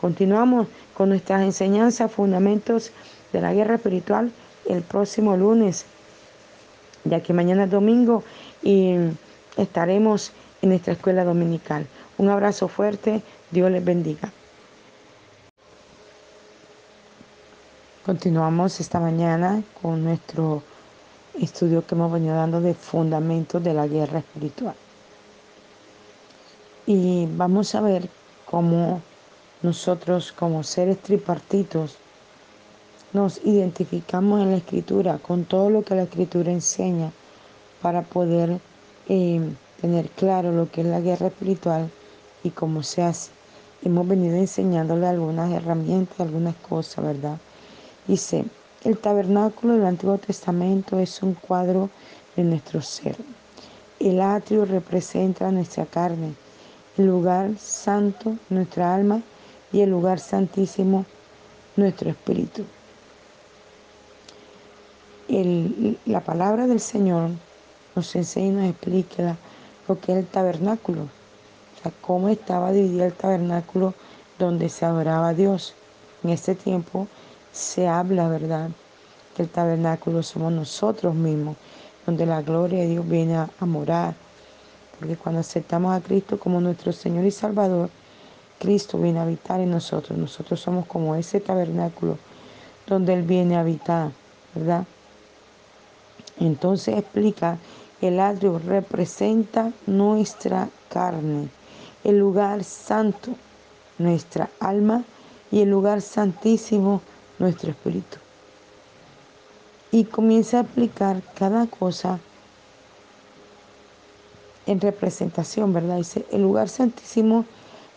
[0.00, 2.92] Continuamos con nuestras enseñanzas, fundamentos
[3.32, 4.32] de la guerra espiritual
[4.68, 5.84] el próximo lunes,
[7.04, 8.24] ya que mañana es domingo
[8.62, 8.96] y
[9.56, 11.86] estaremos en nuestra escuela dominical.
[12.18, 13.22] Un abrazo fuerte.
[13.48, 14.32] Dios les bendiga.
[18.04, 20.64] Continuamos esta mañana con nuestro
[21.40, 24.74] estudio que hemos venido dando de fundamentos de la guerra espiritual.
[26.86, 28.08] Y vamos a ver
[28.46, 29.00] cómo
[29.62, 31.98] nosotros como seres tripartitos
[33.12, 37.12] nos identificamos en la escritura con todo lo que la escritura enseña
[37.80, 38.58] para poder
[39.08, 39.40] eh,
[39.80, 41.90] tener claro lo que es la guerra espiritual
[42.42, 43.35] y cómo se hace
[43.82, 47.38] hemos venido enseñándole algunas herramientas, algunas cosas, ¿verdad?
[48.06, 48.44] Dice,
[48.84, 51.90] el tabernáculo del Antiguo Testamento es un cuadro
[52.36, 53.16] de nuestro ser.
[53.98, 56.34] El atrio representa nuestra carne,
[56.96, 59.22] el lugar santo, nuestra alma,
[59.72, 61.04] y el lugar santísimo,
[61.76, 62.64] nuestro espíritu.
[66.06, 67.30] la palabra del Señor
[67.94, 69.36] nos enseña y nos explica
[69.88, 71.08] lo que es el tabernáculo
[72.00, 73.94] cómo estaba dividido el tabernáculo
[74.38, 75.74] donde se adoraba a Dios.
[76.22, 77.06] En este tiempo
[77.52, 78.70] se habla, ¿verdad?
[79.34, 81.56] Que el tabernáculo somos nosotros mismos,
[82.04, 84.14] donde la gloria de Dios viene a, morar.
[84.98, 87.90] Porque cuando aceptamos a Cristo como nuestro Señor y Salvador,
[88.58, 90.18] Cristo viene a habitar en nosotros.
[90.18, 92.18] Nosotros somos como ese tabernáculo
[92.86, 94.10] donde Él viene a habitar,
[94.54, 94.84] ¿verdad?
[96.38, 97.58] Entonces explica,
[98.00, 101.48] el atrio representa nuestra carne
[102.06, 103.34] el lugar santo,
[103.98, 105.02] nuestra alma,
[105.50, 107.02] y el lugar santísimo,
[107.40, 108.18] nuestro espíritu.
[109.90, 112.20] Y comienza a aplicar cada cosa
[114.66, 115.96] en representación, ¿verdad?
[115.96, 117.44] Dice, el lugar santísimo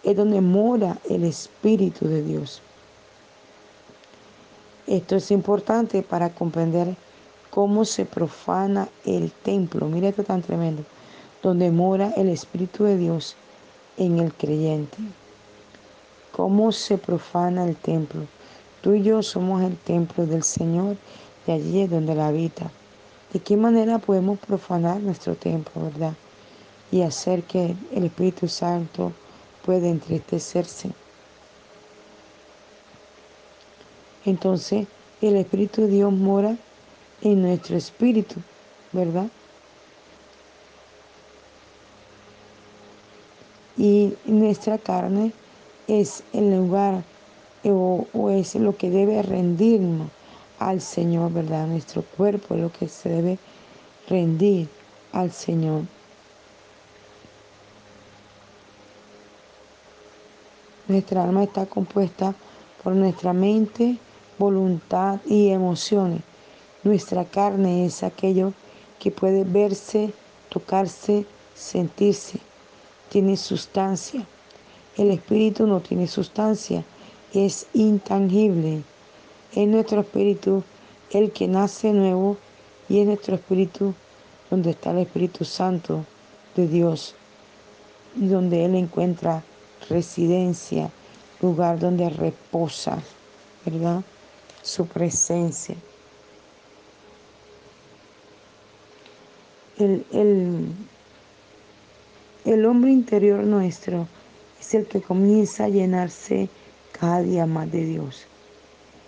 [0.04, 2.64] es donde mora el Espíritu de Dios.
[4.88, 6.96] Esto es importante para comprender
[7.52, 9.86] cómo se profana el templo.
[9.88, 10.84] Mira esto tan tremendo.
[11.44, 13.36] Donde mora el Espíritu de Dios
[14.00, 14.98] en el creyente.
[16.32, 18.22] ¿Cómo se profana el templo?
[18.82, 20.96] Tú y yo somos el templo del Señor
[21.46, 22.72] y allí es donde la habita.
[23.34, 26.14] ¿De qué manera podemos profanar nuestro templo, verdad?
[26.92, 29.12] Y hacer que el Espíritu Santo
[29.64, 30.90] pueda entristecerse.
[34.26, 34.88] Entonces,
[35.22, 36.56] el Espíritu de Dios mora
[37.22, 38.36] en nuestro espíritu,
[38.94, 39.28] ¿verdad?
[43.80, 45.32] Y nuestra carne
[45.88, 47.02] es el lugar
[47.64, 50.10] o, es lo que debe rendirnos
[50.60, 51.66] al Señor, ¿verdad?
[51.66, 53.40] Nuestro cuerpo es lo que se debe
[54.10, 54.68] rendir
[55.14, 55.84] al Señor.
[60.90, 62.36] Nuestra alma está compuesta
[62.84, 63.98] por nuestra mente,
[64.38, 66.22] voluntad y emociones.
[66.84, 68.52] Nuestra carne es aquello
[69.00, 70.12] que puede verse,
[70.50, 72.40] tocarse, sentirse
[73.10, 74.26] tiene sustancia.
[74.98, 76.84] El espíritu no tiene sustancia,
[77.34, 78.84] es intangible.
[79.54, 80.64] Es nuestro espíritu
[81.12, 82.38] el que nace nuevo
[82.88, 83.94] y es nuestro espíritu
[84.50, 86.06] donde está el Espíritu Santo
[86.56, 87.16] de Dios
[88.16, 89.44] y donde Él encuentra
[89.90, 90.90] residencia,
[91.42, 93.02] lugar donde reposa,
[93.66, 94.02] ¿verdad?
[94.64, 95.76] Su presencia.
[99.78, 100.68] El, el,
[102.46, 104.08] el hombre interior nuestro
[104.60, 106.48] es el que comienza a llenarse
[106.98, 108.26] cada día más de Dios.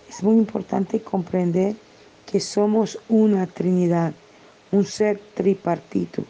[0.10, 1.76] Es muy importante comprender
[2.26, 4.14] que somos una Trinidad,
[4.72, 6.24] un ser tripartito.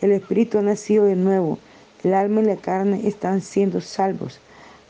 [0.00, 1.58] El Espíritu ha nacido de nuevo,
[2.02, 4.40] el alma y la carne están siendo salvos.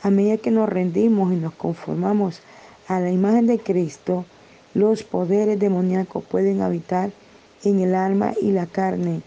[0.03, 2.41] A medida que nos rendimos y nos conformamos
[2.89, 4.25] a la imagen de Cristo,
[4.73, 7.11] los poderes demoníacos pueden habitar
[7.65, 9.21] en el alma y la carne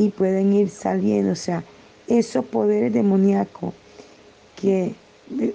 [0.00, 1.32] y pueden ir saliendo.
[1.32, 1.62] O sea,
[2.08, 3.74] esos poderes demoníacos
[4.56, 4.94] que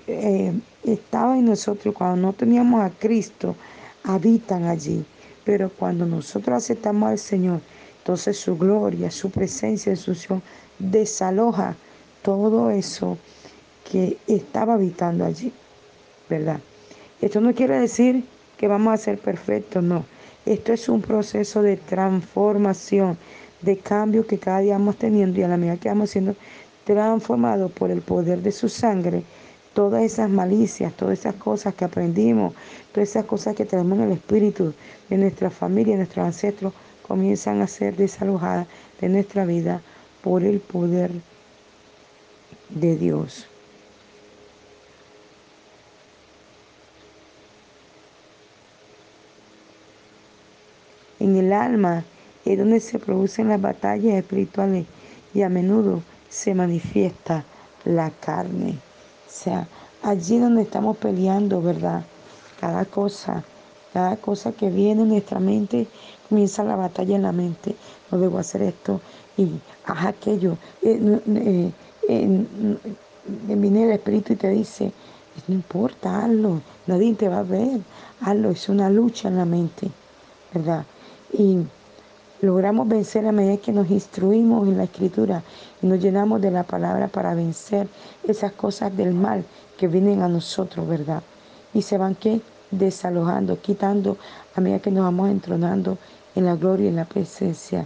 [0.08, 0.54] eh,
[0.84, 3.56] estaban en nosotros cuando no teníamos a Cristo,
[4.04, 5.04] habitan allí.
[5.44, 7.60] Pero cuando nosotros aceptamos al Señor,
[7.98, 10.44] entonces su gloria, su presencia, su unción
[10.78, 11.76] desaloja
[12.22, 13.18] todo eso
[13.92, 15.52] que estaba habitando allí,
[16.30, 16.60] ¿verdad?
[17.20, 18.24] Esto no quiere decir
[18.58, 20.06] que vamos a ser perfectos, no.
[20.46, 23.18] Esto es un proceso de transformación,
[23.66, 26.36] de cambio que cada día vamos teniendo y a la medida que vamos siendo
[26.86, 29.24] transformados por el poder de su sangre,
[29.74, 32.54] todas esas malicias, todas esas cosas que aprendimos,
[32.94, 34.74] todas esas cosas que tenemos en el espíritu
[35.10, 36.74] de nuestra familia, de nuestros ancestros,
[37.08, 38.68] comienzan a ser desalojadas
[39.02, 39.82] de nuestra vida
[40.24, 41.12] por el poder
[42.70, 43.48] de Dios.
[51.20, 52.04] En el alma
[52.46, 54.86] es donde se producen las batallas espirituales
[55.34, 57.44] y a menudo se manifiesta
[57.84, 58.78] la carne.
[59.28, 59.68] O sea,
[60.04, 62.04] allí donde estamos peleando, ¿verdad?
[62.60, 63.44] Cada cosa,
[63.94, 65.88] cada cosa que viene en nuestra mente,
[66.30, 67.76] comienza la batalla en la mente.
[68.12, 69.02] No debo hacer esto
[69.38, 69.50] y
[69.86, 70.58] haz aquello.
[70.82, 71.72] Eh, eh,
[72.08, 72.46] eh,
[73.48, 74.92] viene el Espíritu y te dice,
[75.48, 77.82] no importa, hazlo, nadie te va a ver,
[78.22, 79.90] hazlo, es una lucha en la mente,
[80.54, 80.86] ¿verdad?
[81.34, 81.58] Y
[82.42, 85.44] logramos vencer a medida que nos instruimos en la escritura
[85.82, 87.88] y nos llenamos de la palabra para vencer
[88.28, 89.44] esas cosas del mal
[89.78, 91.22] que vienen a nosotros, ¿verdad?
[91.74, 92.18] Y se van
[92.72, 94.18] desalojando, quitando
[94.56, 95.98] a medida que nos vamos entronando
[96.36, 97.86] en la gloria y en la presencia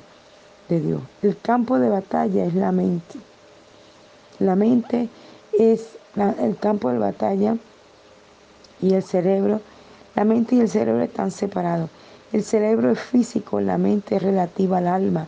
[0.67, 1.01] de Dios.
[1.21, 3.19] El campo de batalla es la mente.
[4.39, 5.09] La mente
[5.57, 7.57] es el campo de batalla
[8.81, 9.61] y el cerebro.
[10.15, 11.89] La mente y el cerebro están separados.
[12.31, 15.27] El cerebro es físico, la mente es relativa al alma.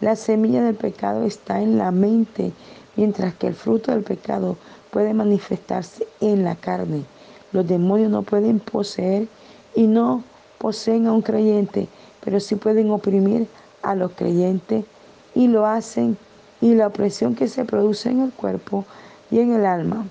[0.00, 2.52] La semilla del pecado está en la mente,
[2.96, 4.56] mientras que el fruto del pecado
[4.90, 7.04] puede manifestarse en la carne.
[7.52, 9.28] Los demonios no pueden poseer
[9.74, 10.24] y no
[10.56, 11.86] poseen a un creyente,
[12.24, 13.46] pero sí pueden oprimir
[13.82, 14.86] a los creyentes
[15.34, 16.16] y lo hacen
[16.62, 18.86] y la opresión que se produce en el cuerpo
[19.30, 20.06] y en el alma.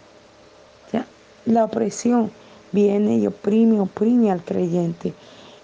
[1.45, 2.29] La opresión
[2.71, 5.13] viene y oprime, oprime al creyente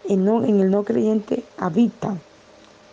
[0.09, 0.27] en,
[0.59, 2.17] el no creyente habita,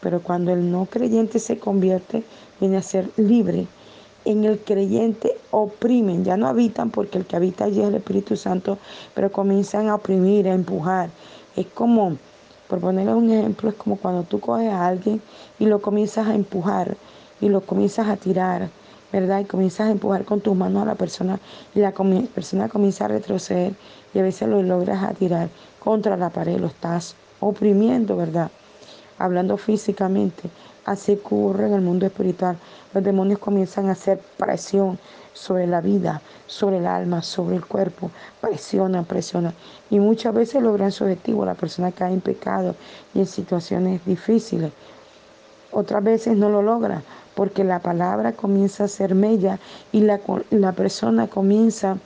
[0.00, 2.22] pero cuando el no creyente se convierte,
[2.60, 3.66] viene a ser libre.
[4.24, 8.36] En el creyente oprimen, ya no habitan porque el que habita allí es el Espíritu
[8.36, 8.78] Santo,
[9.14, 11.10] pero comienzan a oprimir, a empujar.
[11.56, 12.16] Es como,
[12.68, 15.20] por ponerle un ejemplo, es como cuando tú coges a alguien
[15.58, 16.96] y lo comienzas a empujar
[17.40, 18.68] y lo comienzas a tirar,
[19.10, 19.40] ¿verdad?
[19.40, 21.40] Y comienzas a empujar con tus manos a la persona
[21.74, 23.72] y la persona comienza a retroceder
[24.12, 25.48] y a veces lo logras a tirar
[25.80, 28.50] contra la pared, lo estás oprimiendo, ¿verdad?
[29.18, 30.48] Hablando físicamente,
[30.84, 32.56] así ocurre en el mundo espiritual.
[32.94, 34.98] Los demonios comienzan a hacer presión
[35.32, 39.54] sobre la vida, sobre el alma, sobre el cuerpo, presionan, presionan.
[39.90, 42.76] Y muchas veces logran su objetivo, la persona cae en pecado
[43.14, 44.72] y en situaciones difíciles.
[45.72, 47.02] Otras veces no lo logra
[47.34, 49.58] porque la palabra comienza a ser mella
[49.92, 51.96] y la, la persona comienza a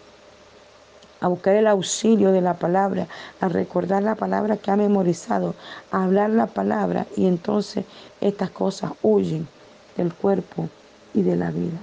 [1.29, 3.07] buscar el auxilio de la palabra,
[3.41, 5.55] a recordar la palabra que ha memorizado,
[5.91, 7.85] a hablar la palabra y entonces
[8.20, 9.49] estas cosas huyen
[9.97, 10.68] del cuerpo
[11.14, 11.79] y de la vida.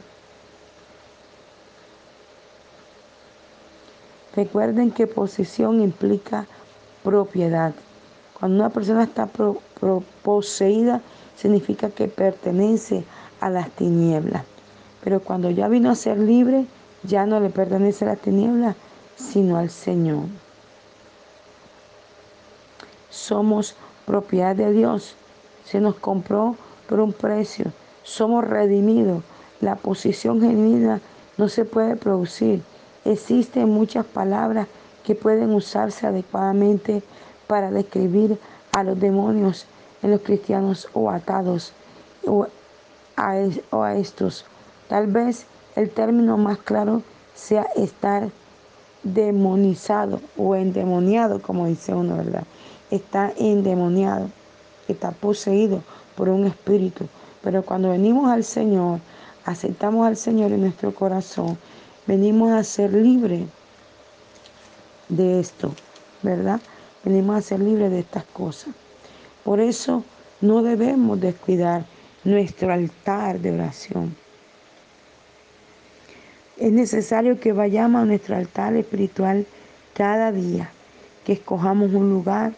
[4.35, 6.45] Recuerden que posesión implica
[7.03, 7.73] propiedad.
[8.39, 9.27] Cuando una persona está
[10.23, 11.01] poseída,
[11.35, 13.03] significa que pertenece
[13.39, 14.43] a las tinieblas.
[15.03, 16.65] Pero cuando ya vino a ser libre,
[17.03, 18.75] ya no le pertenece a las tinieblas,
[19.15, 20.25] sino al Señor.
[23.09, 25.15] Somos propiedad de Dios.
[25.65, 26.55] Se nos compró
[26.87, 27.71] por un precio.
[28.03, 29.23] Somos redimidos
[29.61, 30.99] la posición genuina
[31.37, 32.63] no se puede producir.
[33.05, 34.67] Existen muchas palabras
[35.03, 37.03] que pueden usarse adecuadamente
[37.47, 38.39] para describir
[38.71, 39.65] a los demonios
[40.01, 41.73] en los cristianos o atados
[42.25, 42.47] o
[43.15, 43.35] a,
[43.69, 44.45] o a estos.
[44.89, 45.45] Tal vez
[45.75, 47.03] el término más claro
[47.35, 48.29] sea estar
[49.03, 52.43] demonizado o endemoniado, como dice uno, ¿verdad?
[52.89, 54.29] Está endemoniado,
[54.87, 55.81] está poseído
[56.15, 57.07] por un espíritu.
[57.43, 58.99] Pero cuando venimos al Señor,
[59.45, 61.57] aceptamos al Señor en nuestro corazón,
[62.05, 63.45] venimos a ser libres
[65.09, 65.73] de esto,
[66.21, 66.59] ¿verdad?
[67.03, 68.73] Venimos a ser libres de estas cosas.
[69.43, 70.03] Por eso
[70.39, 71.85] no debemos descuidar
[72.23, 74.15] nuestro altar de oración.
[76.61, 79.47] Es necesario que vayamos a nuestro altar espiritual
[79.95, 80.69] cada día,
[81.25, 82.53] que escojamos un lugar,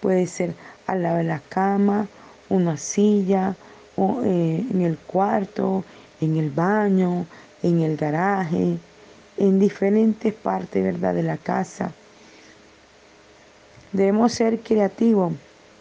[0.00, 0.54] puede ser
[0.86, 2.08] al lado de la cama,
[2.48, 3.54] una silla,
[3.96, 5.84] o, eh, en el cuarto,
[6.22, 7.26] en el baño,
[7.62, 8.78] en el garaje,
[9.36, 11.12] en diferentes partes ¿verdad?
[11.12, 11.92] de la casa.
[13.92, 15.34] Debemos ser creativos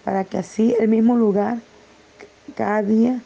[0.04, 1.60] para que así el mismo lugar
[2.58, 3.22] cada día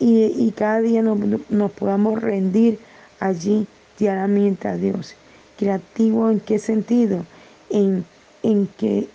[0.00, 2.78] y, cada día nos, podamos rendir
[3.20, 3.66] allí
[3.98, 5.14] diariamente a Dios.
[5.56, 7.24] Creativo en qué sentido?
[7.70, 8.04] En,
[8.42, 9.08] en que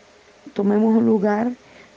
[0.54, 1.52] tomemos un lugar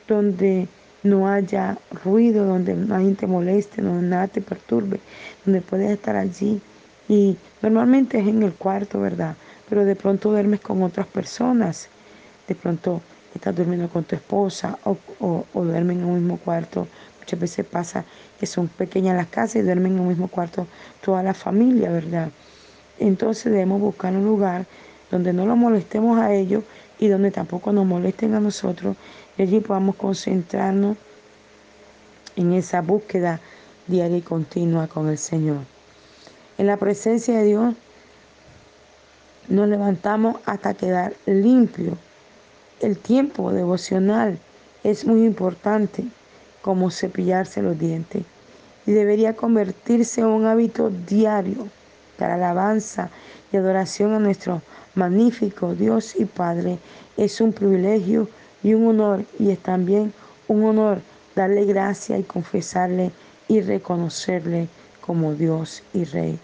[0.07, 0.69] donde
[1.03, 5.01] no haya ruido, donde nadie te moleste, donde nada te perturbe,
[5.45, 6.61] donde puedes estar allí.
[7.09, 9.37] Y normalmente es en el cuarto, ¿verdad?
[9.69, 11.89] Pero de pronto duermes con otras personas,
[12.49, 13.01] de pronto
[13.35, 16.87] estás durmiendo con tu esposa o, o, en un mismo cuarto
[17.27, 18.05] Muchas veces pasa
[18.39, 20.69] que son pequeñas las casas y duermen en el mismo cuarto
[21.01, 22.29] toda la familia, ¿verdad?
[23.01, 24.65] Entonces debemos buscar un lugar
[25.11, 26.63] donde no lo molestemos a ellos
[27.01, 28.97] y donde tampoco nos molesten a nosotros
[29.37, 30.97] y allí podamos concentrarnos
[32.37, 33.41] en esa búsqueda
[33.89, 35.63] diaria y continua con el Señor.
[36.59, 37.75] En la presencia de Dios
[39.49, 41.99] nos levantamos hasta quedar limpio.
[42.79, 44.39] El tiempo devocional
[44.85, 46.05] es muy importante
[46.67, 48.25] como cepillarse los dientes
[48.87, 51.69] y debería convertirse en un hábito diario
[52.19, 53.09] para alabanza
[53.53, 54.61] y adoración a nuestro
[54.97, 56.81] magnífico Dios y Padre.
[57.17, 58.29] Es un privilegio
[58.65, 60.13] y un honor y es también
[60.49, 60.99] un honor
[61.37, 63.13] darle gracia y confesarle
[63.47, 64.67] y reconocerle
[65.01, 66.37] como Dios y Rey.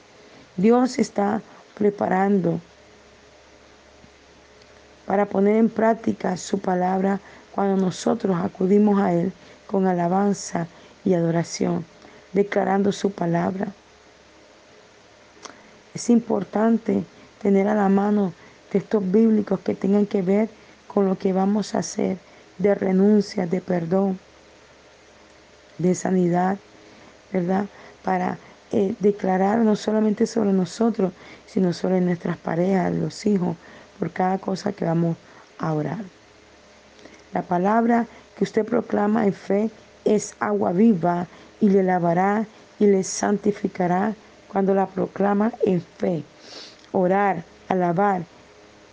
[0.56, 1.42] Dios está
[1.74, 2.60] preparando
[5.04, 7.18] para poner en práctica su palabra
[7.52, 9.32] cuando nosotros acudimos a Él
[9.72, 10.68] con alabanza
[11.02, 11.84] y adoración,
[12.34, 13.68] declarando su palabra.
[15.94, 17.04] Es importante
[17.40, 18.34] tener a la mano
[18.70, 20.50] textos bíblicos que tengan que ver
[20.86, 22.18] con lo que vamos a hacer
[22.58, 24.18] de renuncia, de perdón,
[25.78, 26.58] de sanidad,
[27.32, 27.64] ¿verdad?
[28.04, 28.38] Para
[28.72, 31.12] eh, declarar no solamente sobre nosotros,
[31.46, 33.56] sino sobre nuestras parejas, los hijos,
[33.98, 35.16] por cada cosa que vamos
[35.58, 36.04] a orar.
[37.32, 38.06] La palabra
[38.36, 39.70] que usted proclama en fe
[40.04, 41.26] es agua viva
[41.60, 42.46] y le lavará
[42.78, 44.14] y le santificará
[44.48, 46.22] cuando la proclama en fe.
[46.92, 48.22] Orar, alabar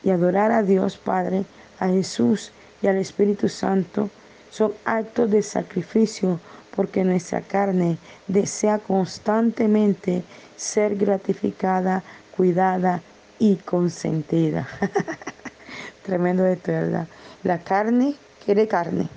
[0.03, 1.43] y adorar a Dios Padre,
[1.79, 4.09] a Jesús y al Espíritu Santo
[4.51, 6.39] son actos de sacrificio
[6.75, 10.23] porque nuestra carne desea constantemente
[10.55, 12.03] ser gratificada,
[12.35, 13.01] cuidada
[13.37, 14.67] y consentida.
[16.05, 17.07] Tremendo esto, ¿verdad?
[17.43, 18.15] La carne
[18.45, 19.09] quiere carne.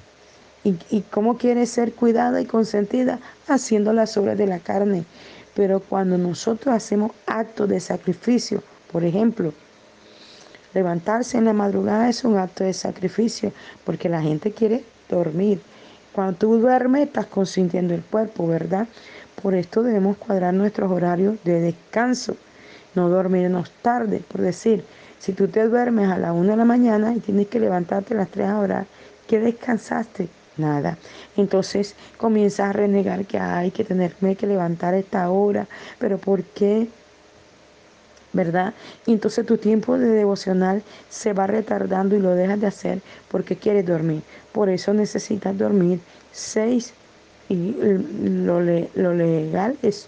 [0.64, 3.18] ¿Y, cómo quiere ser cuidada y consentida?
[3.48, 5.04] Haciendo las obras de la carne.
[5.54, 9.52] Pero cuando nosotros hacemos actos de sacrificio, por ejemplo,
[10.72, 13.52] levantarse en la madrugada es un acto de sacrificio
[13.84, 15.60] porque la gente quiere dormir.
[16.12, 18.86] Cuando tú duermes estás consintiendo el cuerpo, ¿verdad?
[19.42, 22.36] Por esto debemos cuadrar nuestros horarios de descanso,
[22.94, 24.84] no dormirnos tarde, por decir,
[25.18, 28.18] si tú te duermes a la una de la mañana y tienes que levantarte a
[28.18, 28.86] las 3 horas,
[29.26, 30.28] ¿qué descansaste?
[30.56, 30.98] Nada.
[31.36, 35.66] Entonces comienzas a renegar que hay que tenerme que levantar a esta hora,
[35.98, 36.88] pero ¿por qué?
[38.34, 38.74] ¿Verdad?
[39.06, 43.86] Entonces tu tiempo de devocional se va retardando y lo dejas de hacer porque quieres
[43.86, 44.22] dormir.
[44.52, 46.00] Por eso necesitas dormir
[46.32, 46.92] seis
[47.48, 50.06] y lo, lo legal es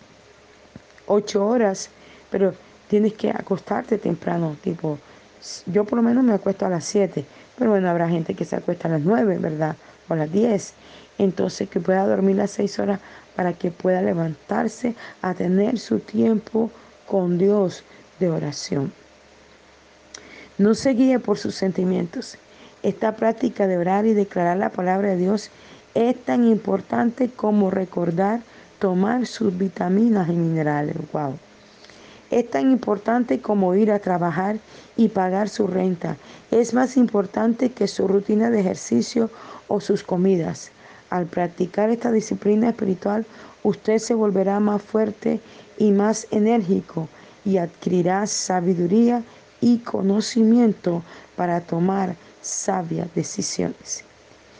[1.07, 1.91] ocho horas,
[2.31, 2.55] pero
[2.89, 4.99] tienes que acostarte temprano, tipo,
[5.67, 7.25] yo por lo menos me acuesto a las 7,
[7.59, 9.77] pero bueno, habrá gente que se acuesta a las 9, ¿verdad?
[10.09, 10.75] O las 10.
[11.19, 13.01] Entonces que pueda dormir las 6 horas
[13.37, 16.71] para que pueda levantarse a tener su tiempo
[17.07, 17.85] con Dios
[18.21, 18.93] de oración.
[20.59, 22.39] No se guíe por sus sentimientos.
[22.83, 25.51] Esta práctica de orar y declarar la palabra de Dios
[25.95, 28.41] es tan importante como recordar
[28.79, 30.97] tomar sus vitaminas y minerales.
[31.13, 31.39] Wow.
[32.31, 34.59] Es tan importante como ir a trabajar
[34.97, 36.17] y pagar su renta.
[36.51, 39.31] Es más importante que su rutina de ejercicio
[39.69, 40.71] o sus comidas.
[41.11, 43.27] Al practicar esta disciplina espiritual,
[43.63, 45.41] usted se volverá más fuerte
[45.79, 47.09] y más enérgico
[47.45, 49.23] y adquirirá sabiduría
[49.61, 51.03] y conocimiento
[51.37, 54.05] para tomar sabias decisiones.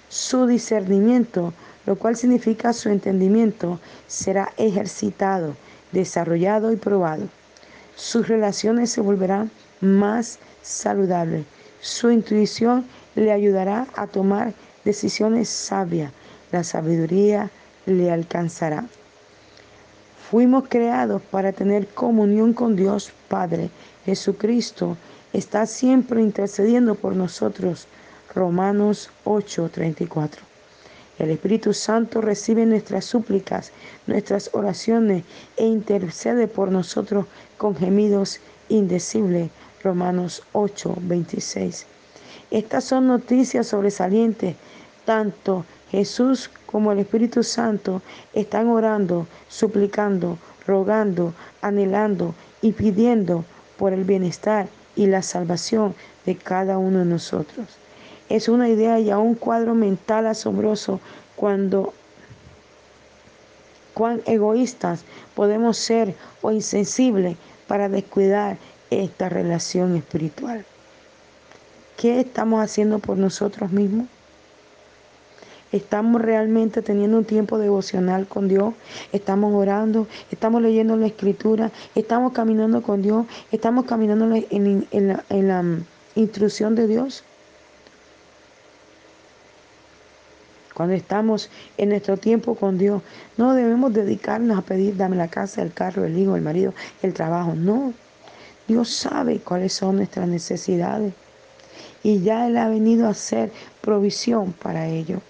[0.09, 1.53] Su discernimiento,
[1.87, 5.57] lo cual significa su entendimiento, será ejercitado,
[5.93, 7.29] desarrollado y probado.
[7.97, 9.51] Sus relaciones se volverán
[9.81, 11.45] más saludables.
[11.81, 16.13] Su intuición le ayudará a tomar decisiones sabias.
[16.53, 17.51] La sabiduría
[17.87, 18.85] le alcanzará.
[20.31, 23.71] Fuimos creados para tener comunión con Dios Padre.
[24.05, 24.97] Jesucristo
[25.33, 27.87] está siempre intercediendo por nosotros.
[28.35, 30.41] Romanos 8:34.
[31.19, 33.71] El Espíritu Santo recibe nuestras súplicas,
[34.07, 35.25] nuestras oraciones
[35.57, 37.27] e intercede por nosotros
[37.57, 39.51] con gemidos indecibles.
[39.83, 41.87] Romanos 8:26.
[42.51, 44.57] Estas son noticias sobresalientes.
[45.05, 48.03] Tanto Jesús como el Espíritu Santo
[48.33, 53.45] están orando, suplicando, rogando, anhelando y pidiendo
[53.77, 55.95] por el bienestar y la salvación
[56.27, 57.67] de cada uno de nosotros.
[58.29, 61.01] Es una idea y un cuadro mental asombroso
[61.37, 61.93] cuando
[63.93, 67.37] cuán egoístas podemos ser o insensibles
[67.67, 68.57] para descuidar
[68.91, 70.65] esta relación espiritual.
[71.97, 74.07] ¿Qué estamos haciendo por nosotros mismos?
[75.75, 78.75] Estamos realmente teniendo un tiempo devocional con Dios.
[79.11, 84.87] Estamos orando, estamos leyendo la escritura, estamos caminando con Dios, estamos caminando en,
[85.31, 87.25] la, mm, instrucción de Dios.
[90.75, 93.03] Cuando estamos en nuestro tiempo con Dios,
[93.37, 96.73] no debemos dedicarnos a pedir, dame la casa, el carro, el hijo, el marido,
[97.03, 97.57] el trabajo.
[97.57, 97.93] No.
[98.69, 101.15] Dios sabe cuáles son nuestras necesidades.
[102.05, 103.51] Y ya Él ha venido a hacer
[103.81, 105.21] provisión para ello.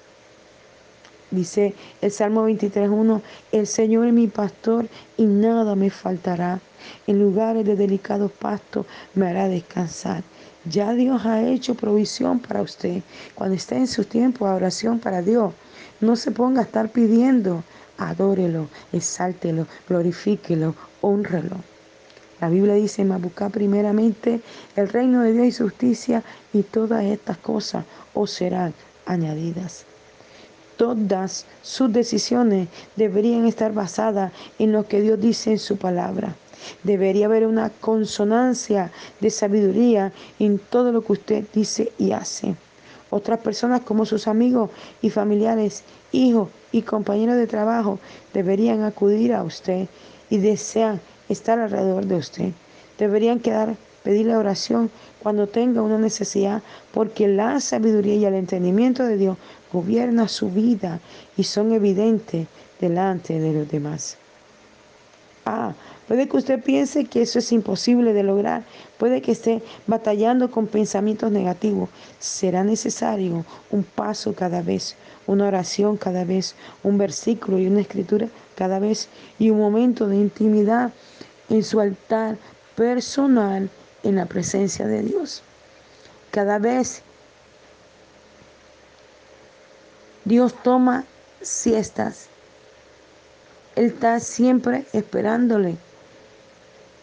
[1.31, 3.21] Dice el Salmo 23.1,
[3.53, 6.61] el Señor es mi pastor y nada me faltará.
[7.07, 10.23] En lugares de delicados pastos me hará descansar.
[10.65, 13.03] Ya Dios ha hecho provisión para usted.
[13.35, 15.53] Cuando esté en su tiempo de oración para Dios,
[16.01, 17.65] no se ponga a estar pidiendo.
[17.99, 21.57] Adórelo, exáltelo, glorifíquelo, honrelo.
[22.41, 24.41] La Biblia dice, buscar primeramente
[24.77, 26.23] el reino de Dios y justicia
[26.53, 28.75] y todas estas cosas os serán
[29.07, 29.87] añadidas.
[30.77, 36.35] Todas sus decisiones deberían estar basadas en lo que Dios dice en su palabra.
[36.83, 42.57] Debería haber una consonancia de sabiduría en todo lo que usted dice y hace.
[43.11, 44.71] Otras personas como sus amigos
[45.01, 48.01] y familiares, hijos y compañeros de trabajo
[48.33, 49.87] deberían acudir a usted
[50.31, 52.53] y desean estar alrededor de usted.
[52.99, 54.91] Deberían quedar, pedirle oración
[55.23, 56.63] cuando tenga una necesidad,
[56.93, 59.37] porque la sabiduría y el entendimiento de Dios
[59.75, 61.01] gobierna su vida
[61.37, 62.47] y son evidentes
[62.81, 64.17] delante de los demás.
[65.47, 65.75] Ah,
[66.07, 68.63] puede que usted piense que eso es imposible de lograr,
[68.99, 71.91] puede que esté batallando con pensamientos negativos.
[72.21, 74.97] Será necesario un paso cada vez,
[75.27, 79.09] una oración cada vez, un versículo y una escritura cada vez
[79.39, 80.93] y un momento de intimidad
[81.51, 82.39] en su altar
[82.77, 83.69] personal
[84.05, 85.43] en la presencia de Dios.
[86.31, 87.03] Cada vez
[90.25, 91.05] Dios toma
[91.43, 92.29] siestas.
[93.77, 95.77] Él está siempre esperándole.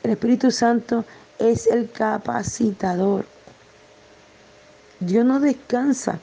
[0.04, 1.06] El Espíritu Santo
[1.38, 3.26] es el capacitador.
[5.00, 6.20] Dios no descansa.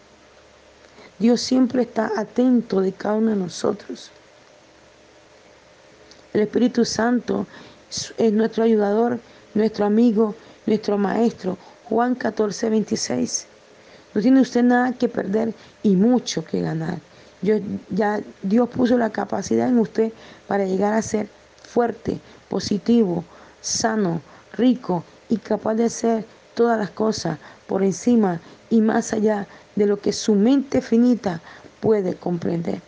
[1.19, 4.11] Dios siempre está atento de cada uno de nosotros.
[6.33, 7.47] El Espíritu Santo
[8.17, 9.21] es nuestro ayudador,
[9.55, 10.35] nuestro amigo,
[10.67, 11.59] nuestro maestro.
[11.85, 13.47] Juan 14, 26.
[14.15, 16.99] No tiene usted nada que perder y mucho que ganar.
[17.91, 20.13] ya Dios puso la capacidad en usted
[20.47, 21.29] para llegar a ser
[21.63, 23.25] fuerte, positivo,
[23.61, 24.21] sano,
[24.55, 28.41] rico y capaz de hacer todas las cosas por encima
[28.71, 29.47] y más allá
[29.77, 31.41] de lo que su mente finita
[31.81, 32.81] puede comprender.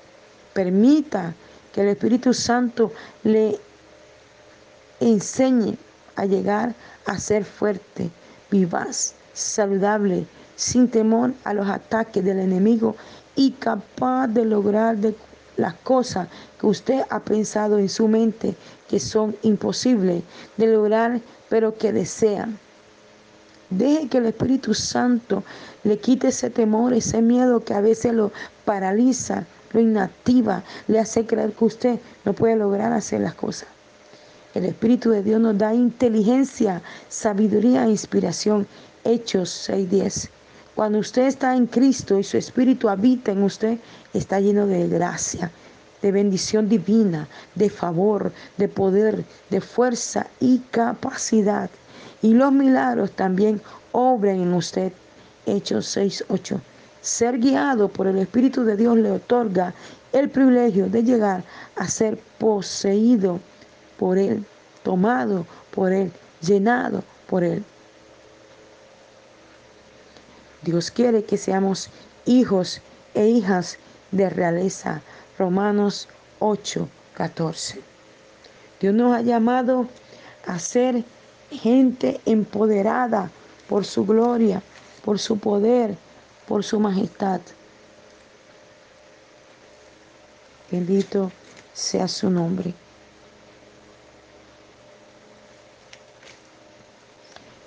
[0.53, 1.35] Permita
[1.73, 2.93] que el Espíritu Santo
[3.23, 3.59] le
[4.99, 5.77] enseñe
[6.16, 6.75] a llegar
[7.07, 8.11] a ser fuerte,
[8.51, 10.27] vivaz, saludable,
[10.61, 12.95] sin temor a los ataques del enemigo
[13.35, 14.99] y capaz de lograr
[15.57, 16.29] las cosas
[16.61, 18.55] que usted ha pensado en su mente
[18.89, 20.23] que son imposibles
[20.59, 22.59] de lograr, pero que desean.
[23.71, 25.45] Deje que el Espíritu Santo
[25.83, 28.31] le quite ese temor, ese miedo que a veces lo
[28.67, 33.69] paraliza lo inactiva, le hace creer que usted no puede lograr hacer las cosas.
[34.53, 38.67] El Espíritu de Dios nos da inteligencia, sabiduría e inspiración.
[39.05, 40.29] Hechos 6:10.
[40.81, 43.76] Cuando usted está en Cristo y su Espíritu habita en usted,
[44.14, 45.51] está lleno de gracia,
[46.01, 51.68] de bendición divina, de favor, de poder, de fuerza y capacidad.
[52.22, 53.61] Y los milagros también
[53.93, 54.91] obran en usted.
[55.45, 56.62] Hechos 6:8.
[57.03, 59.74] Ser guiado por el Espíritu de Dios le otorga
[60.14, 61.45] el privilegio de llegar
[61.76, 63.39] a ser poseído
[63.99, 64.47] por Él,
[64.83, 66.11] tomado por Él,
[66.41, 67.62] llenado por Él.
[70.63, 71.89] Dios quiere que seamos
[72.27, 72.81] hijos
[73.15, 73.79] e hijas
[74.11, 75.03] de realeza.
[75.39, 76.09] Romanos
[76.39, 77.81] 8, 14.
[78.81, 79.89] Dios nos ha llamado
[80.47, 81.05] a ser
[81.51, 83.31] gente empoderada
[83.69, 84.63] por su gloria,
[85.05, 85.97] por su poder,
[86.47, 87.41] por su majestad.
[90.71, 91.31] Bendito
[91.73, 92.75] sea su nombre.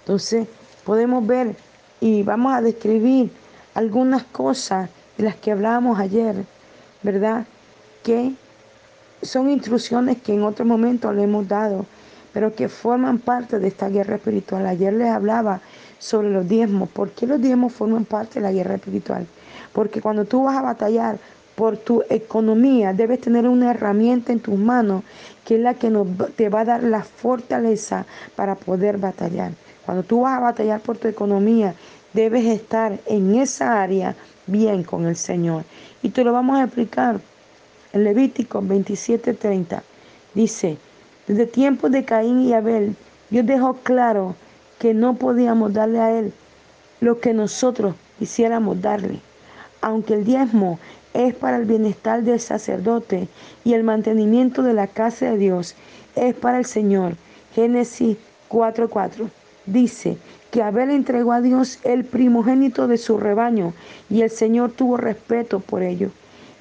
[0.02, 0.48] Entonces
[0.84, 1.56] podemos ver
[2.04, 3.32] y vamos a describir
[3.76, 6.36] algunas cosas de las que hablábamos ayer,
[7.02, 7.46] ¿verdad?
[8.04, 8.34] Que
[9.22, 11.86] son instrucciones que en otro momento le hemos dado,
[12.34, 14.68] pero que forman parte de esta guerra espiritual.
[14.68, 15.62] Ayer les hablaba
[15.98, 16.90] sobre los diezmos.
[16.90, 19.26] ¿Por qué los diezmos forman parte de la guerra espiritual?
[19.72, 21.20] Porque cuando tú vas a batallar
[21.56, 25.04] por tu economía, debes tener una herramienta en tus manos
[25.46, 25.90] que es la que
[26.36, 29.54] te va a dar la fortaleza para poder batallar.
[29.86, 31.76] Cuando tú vas a batallar por tu economía,
[32.14, 34.16] debes estar en esa área
[34.48, 35.64] bien con el Señor.
[36.02, 37.20] Y te lo vamos a explicar.
[37.92, 39.84] En Levítico 27:30
[40.34, 40.78] dice,
[41.28, 42.96] desde tiempos de Caín y Abel,
[43.30, 44.36] Dios dejó claro
[44.80, 46.34] que no podíamos darle a Él
[47.02, 49.20] lo que nosotros quisiéramos darle.
[49.82, 50.80] Aunque el diezmo
[51.14, 53.28] es para el bienestar del sacerdote
[53.64, 55.76] y el mantenimiento de la casa de Dios
[56.16, 57.16] es para el Señor.
[57.54, 58.18] Génesis
[58.50, 59.30] 4:4
[59.66, 60.18] dice
[60.52, 63.74] que Abel entregó a Dios el primogénito de su rebaño
[64.10, 66.12] y el Señor tuvo respeto por ello.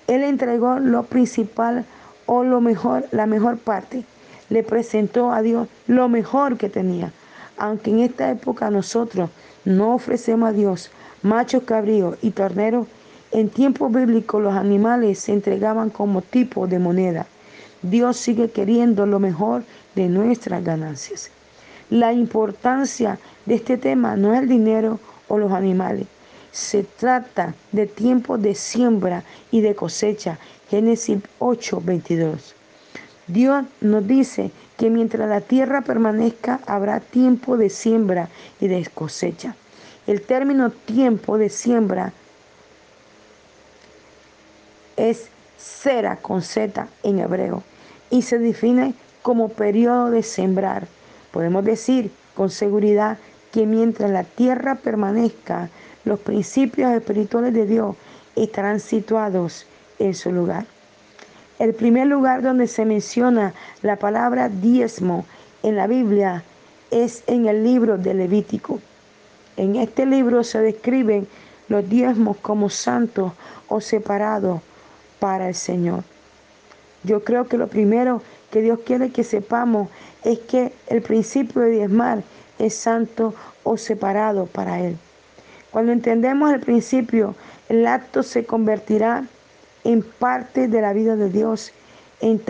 [0.07, 1.85] Él entregó lo principal
[2.27, 4.05] o lo mejor, la mejor parte.
[4.49, 7.13] Le presentó a Dios lo mejor que tenía.
[7.57, 9.31] Aunque en esta época nosotros
[9.65, 10.91] no ofrecemos a Dios
[11.23, 12.87] machos cabríos y torneros,
[13.31, 17.27] en tiempos bíblicos los animales se entregaban como tipo de moneda.
[17.81, 21.31] Dios sigue queriendo lo mejor de nuestras ganancias.
[21.93, 26.07] La importancia de este tema no es el dinero o los animales.
[26.51, 30.39] Se trata de tiempo de siembra y de cosecha.
[30.71, 32.55] Génesis 8, 22.
[33.27, 39.55] Dios nos dice que mientras la tierra permanezca habrá tiempo de siembra y de cosecha.
[40.07, 42.15] El término tiempo de siembra
[44.97, 45.27] es
[45.59, 47.63] cera con Z en hebreo
[48.09, 50.89] y se define como periodo de sembrar.
[51.33, 53.19] Podemos decir con seguridad
[53.51, 55.69] que mientras la tierra permanezca,
[56.05, 57.97] los principios espirituales de Dios
[58.37, 59.67] estarán situados
[59.99, 60.67] en su lugar.
[61.59, 65.25] El primer lugar donde se menciona la palabra diezmo
[65.63, 66.43] en la Biblia
[66.91, 68.81] es en el libro de Levítico.
[69.57, 71.29] En este libro se describen
[71.69, 73.33] los diezmos como santos
[73.69, 74.61] o separados
[75.21, 76.05] para el Señor.
[77.05, 79.89] Yo creo que lo primero que Dios quiere que sepamos
[80.25, 82.23] es que el principio de diezmar
[82.59, 84.97] es santo o separado para Él.
[85.71, 87.35] Cuando entendemos el principio,
[87.69, 89.25] el acto se convertirá
[89.85, 91.73] en parte de la vida de Dios,
[92.21, 92.41] en,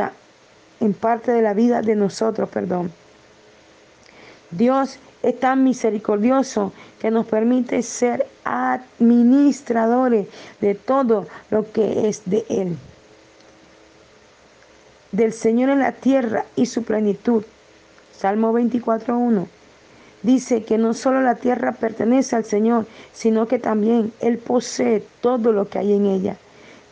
[0.80, 2.92] en parte de la vida de nosotros, perdón.
[4.50, 10.26] Dios es tan misericordioso que nos permite ser administradores
[10.60, 12.76] de todo lo que es de Él.
[15.12, 17.44] Del Señor en la tierra y su plenitud
[18.16, 19.46] Salmo 24.1
[20.22, 25.52] dice que no solo la tierra pertenece al Señor, sino que también Él posee todo
[25.52, 26.36] lo que hay en ella.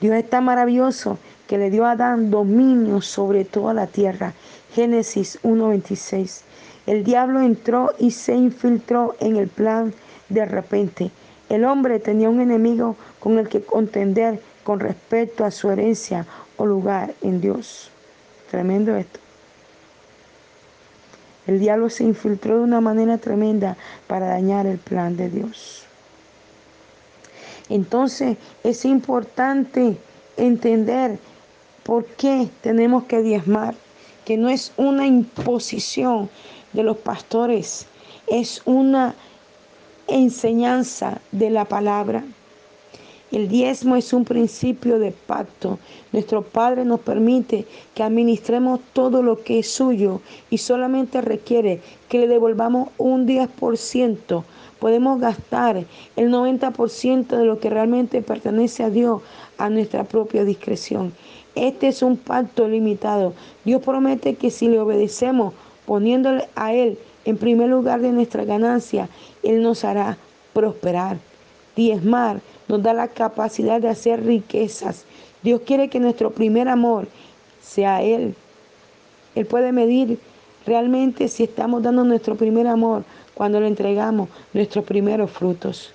[0.01, 4.35] Dios es tan maravilloso que le dio a Adán dominio sobre toda la tierra.
[4.73, 6.43] Génesis 1.26.
[6.87, 9.93] El diablo entró y se infiltró en el plan
[10.29, 11.11] de repente.
[11.49, 16.67] El hombre tenía un enemigo con el que contender con respecto a su herencia o
[16.67, 17.91] lugar en Dios.
[18.51, 19.21] Tremendo esto.
[21.47, 23.77] El diablo se infiltró de una manera tremenda
[24.07, 25.85] para dañar el plan de Dios.
[27.69, 29.97] Entonces es importante
[30.37, 31.19] entender
[31.83, 33.75] por qué tenemos que diezmar,
[34.25, 36.29] que no es una imposición
[36.73, 37.87] de los pastores,
[38.27, 39.15] es una
[40.07, 42.25] enseñanza de la palabra.
[43.33, 45.79] El diezmo es un principio de pacto.
[46.11, 47.65] Nuestro Padre nos permite
[47.95, 50.21] que administremos todo lo que es suyo
[50.51, 54.43] y solamente requiere que le devolvamos un 10%.
[54.81, 55.85] Podemos gastar
[56.17, 59.23] el 90% de lo que realmente pertenece a Dios
[59.59, 61.13] a nuestra propia discreción.
[61.55, 63.35] Este es un pacto limitado.
[63.65, 65.55] Dios promete que si le obedecemos
[65.87, 69.09] poniéndole a Él en primer lugar de nuestra ganancia,
[69.45, 70.19] Él nos hará
[70.53, 71.19] prosperar.
[71.77, 72.41] Diezmar
[72.71, 75.05] nos da la capacidad de hacer riquezas.
[75.43, 77.09] Dios quiere que nuestro primer amor
[77.61, 78.35] sea Él.
[79.35, 80.19] Él puede medir
[80.67, 83.03] realmente si estamos dando nuestro primer amor
[83.35, 85.93] cuando le entregamos nuestros primeros frutos.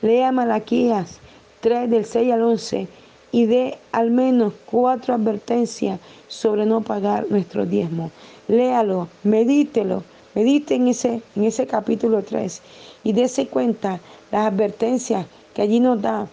[0.00, 1.18] Lea Malaquías
[1.60, 2.88] 3 del 6 al 11
[3.32, 5.98] y dé al menos cuatro advertencias
[6.28, 8.12] sobre no pagar nuestro diezmo.
[8.46, 10.04] Léalo, medítelo,
[10.34, 12.62] medite en ese, en ese capítulo 3
[13.02, 13.98] y dése cuenta
[14.30, 15.26] las advertencias
[15.56, 16.28] que allí nos da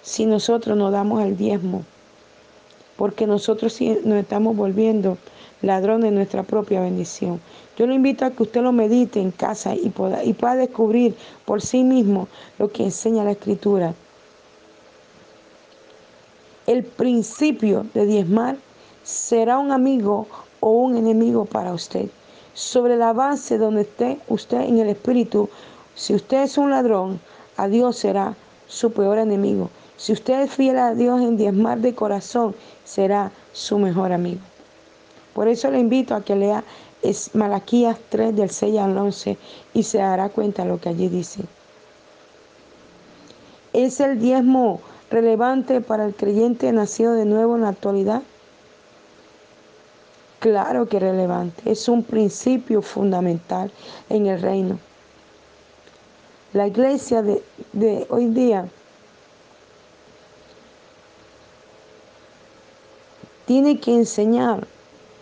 [0.00, 1.84] si nosotros no damos el diezmo,
[2.96, 5.18] porque nosotros nos estamos volviendo
[5.60, 7.38] ladrones de nuestra propia bendición.
[7.76, 11.14] Yo lo invito a que usted lo medite en casa y pueda, y pueda descubrir
[11.44, 12.28] por sí mismo
[12.58, 13.92] lo que enseña la Escritura.
[16.66, 18.56] El principio de diezmar
[19.04, 20.28] será un amigo
[20.60, 22.08] o un enemigo para usted.
[22.54, 25.50] Sobre la base donde esté usted en el Espíritu,
[25.94, 27.20] si usted es un ladrón,
[27.58, 28.34] a Dios será
[28.68, 29.70] su peor enemigo.
[29.96, 32.54] Si usted es fiel a Dios en diezmar de corazón,
[32.84, 34.40] será su mejor amigo.
[35.34, 36.64] Por eso le invito a que lea
[37.02, 39.36] es Malaquías 3 del 6 al 11
[39.74, 41.42] y se dará cuenta de lo que allí dice.
[43.72, 48.22] ¿Es el diezmo relevante para el creyente nacido de nuevo en la actualidad?
[50.40, 53.70] Claro que relevante, es un principio fundamental
[54.08, 54.78] en el reino.
[56.56, 58.66] La iglesia de, hoy día
[63.44, 64.66] tiene que enseñar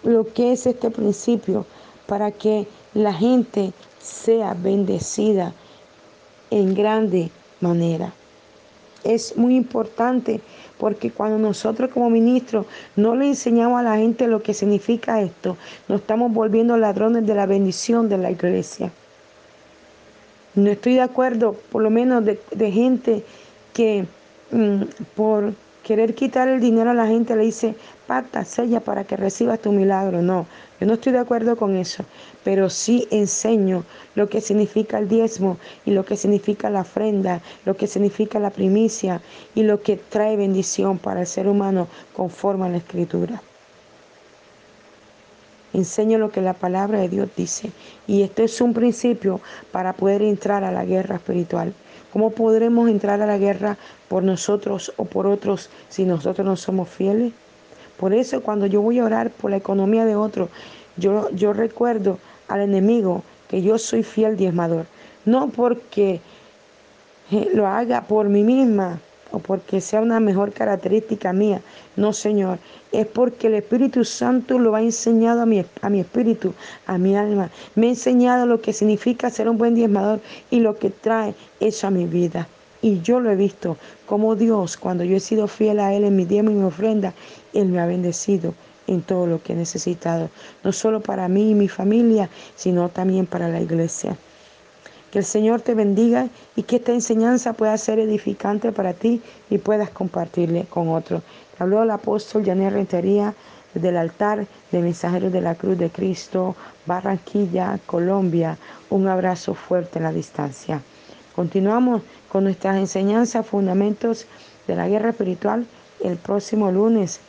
[0.05, 1.67] lo que es este principio
[2.07, 5.53] para que la gente sea bendecida
[6.53, 8.13] en grande manera.
[9.03, 10.41] Es muy importante
[10.79, 15.57] porque cuando nosotros como ministros no le enseñamos a la gente lo que significa esto,
[15.89, 18.93] nos estamos volviendo ladrones de la bendición de la iglesia.
[20.55, 23.25] No estoy de acuerdo, por lo menos de, gente
[23.73, 24.07] que
[24.53, 24.83] mm,
[25.17, 25.53] por
[25.83, 27.75] querer quitar el dinero a la gente le dice,
[28.07, 30.23] pata, sella para que recibas tu milagro.
[30.23, 30.47] No,
[30.81, 32.05] yo no estoy de acuerdo con eso,
[32.45, 33.85] pero sí enseño
[34.15, 38.51] lo que significa el diezmo y lo que significa la ofrenda, lo que significa la
[38.51, 39.21] primicia
[39.57, 43.43] y lo que trae bendición para el ser humano conforme a la escritura.
[45.75, 47.71] Enseño lo que la palabra de Dios dice.
[48.07, 49.41] Y esto es un principio
[49.73, 51.75] para poder entrar a la guerra espiritual.
[52.13, 53.77] ¿Cómo podremos entrar a la guerra
[54.09, 57.33] por nosotros o por otros si nosotros no somos fieles?
[57.99, 60.49] Por eso cuando yo voy a orar por la economía de otro,
[60.97, 64.87] yo, yo recuerdo al enemigo que yo soy fiel diezmador.
[65.25, 66.21] No porque
[67.31, 69.01] eh, lo haga por mí misma,
[69.35, 71.61] o porque sea una mejor característica mía.
[71.97, 72.59] No, Señor,
[72.93, 76.55] es porque el Espíritu Santo lo ha enseñado a mi, a mi espíritu,
[76.87, 77.51] a mi alma.
[77.75, 80.21] Me ha enseñado lo que significa ser un buen diezmador
[80.51, 82.47] y lo que trae eso a mi vida.
[82.81, 83.77] Y yo lo he visto
[84.07, 87.13] como Dios, cuando yo he sido fiel a Él en mi diezmo y mi ofrenda,
[87.53, 88.55] Él me ha bendecido
[88.87, 90.31] en todo lo que he necesitado,
[90.63, 94.17] no solo para mí y mi familia, sino también para la iglesia.
[95.15, 99.59] Que el Señor te bendiga y que esta enseñanza pueda ser edificante para ti y
[99.59, 101.23] puedas compartirle con otros.
[101.61, 103.33] Habló el apóstol Janet Rentería
[103.75, 108.59] del altar de Mensajeros de la Cruz de Cristo, Barranquilla, Colombia.
[108.91, 110.83] Un abrazo fuerte en la distancia.
[111.37, 114.27] Continuamos con nuestras enseñanzas, fundamentos
[114.67, 115.65] de la guerra espiritual
[116.03, 117.21] el próximo lunes,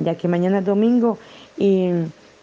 [0.00, 1.18] ya que mañana es domingo
[1.56, 1.90] y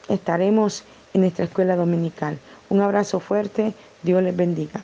[0.08, 2.40] estaremos en nuestra escuela dominical.
[2.70, 3.74] Un abrazo fuerte,
[4.04, 4.84] Dios les bendiga.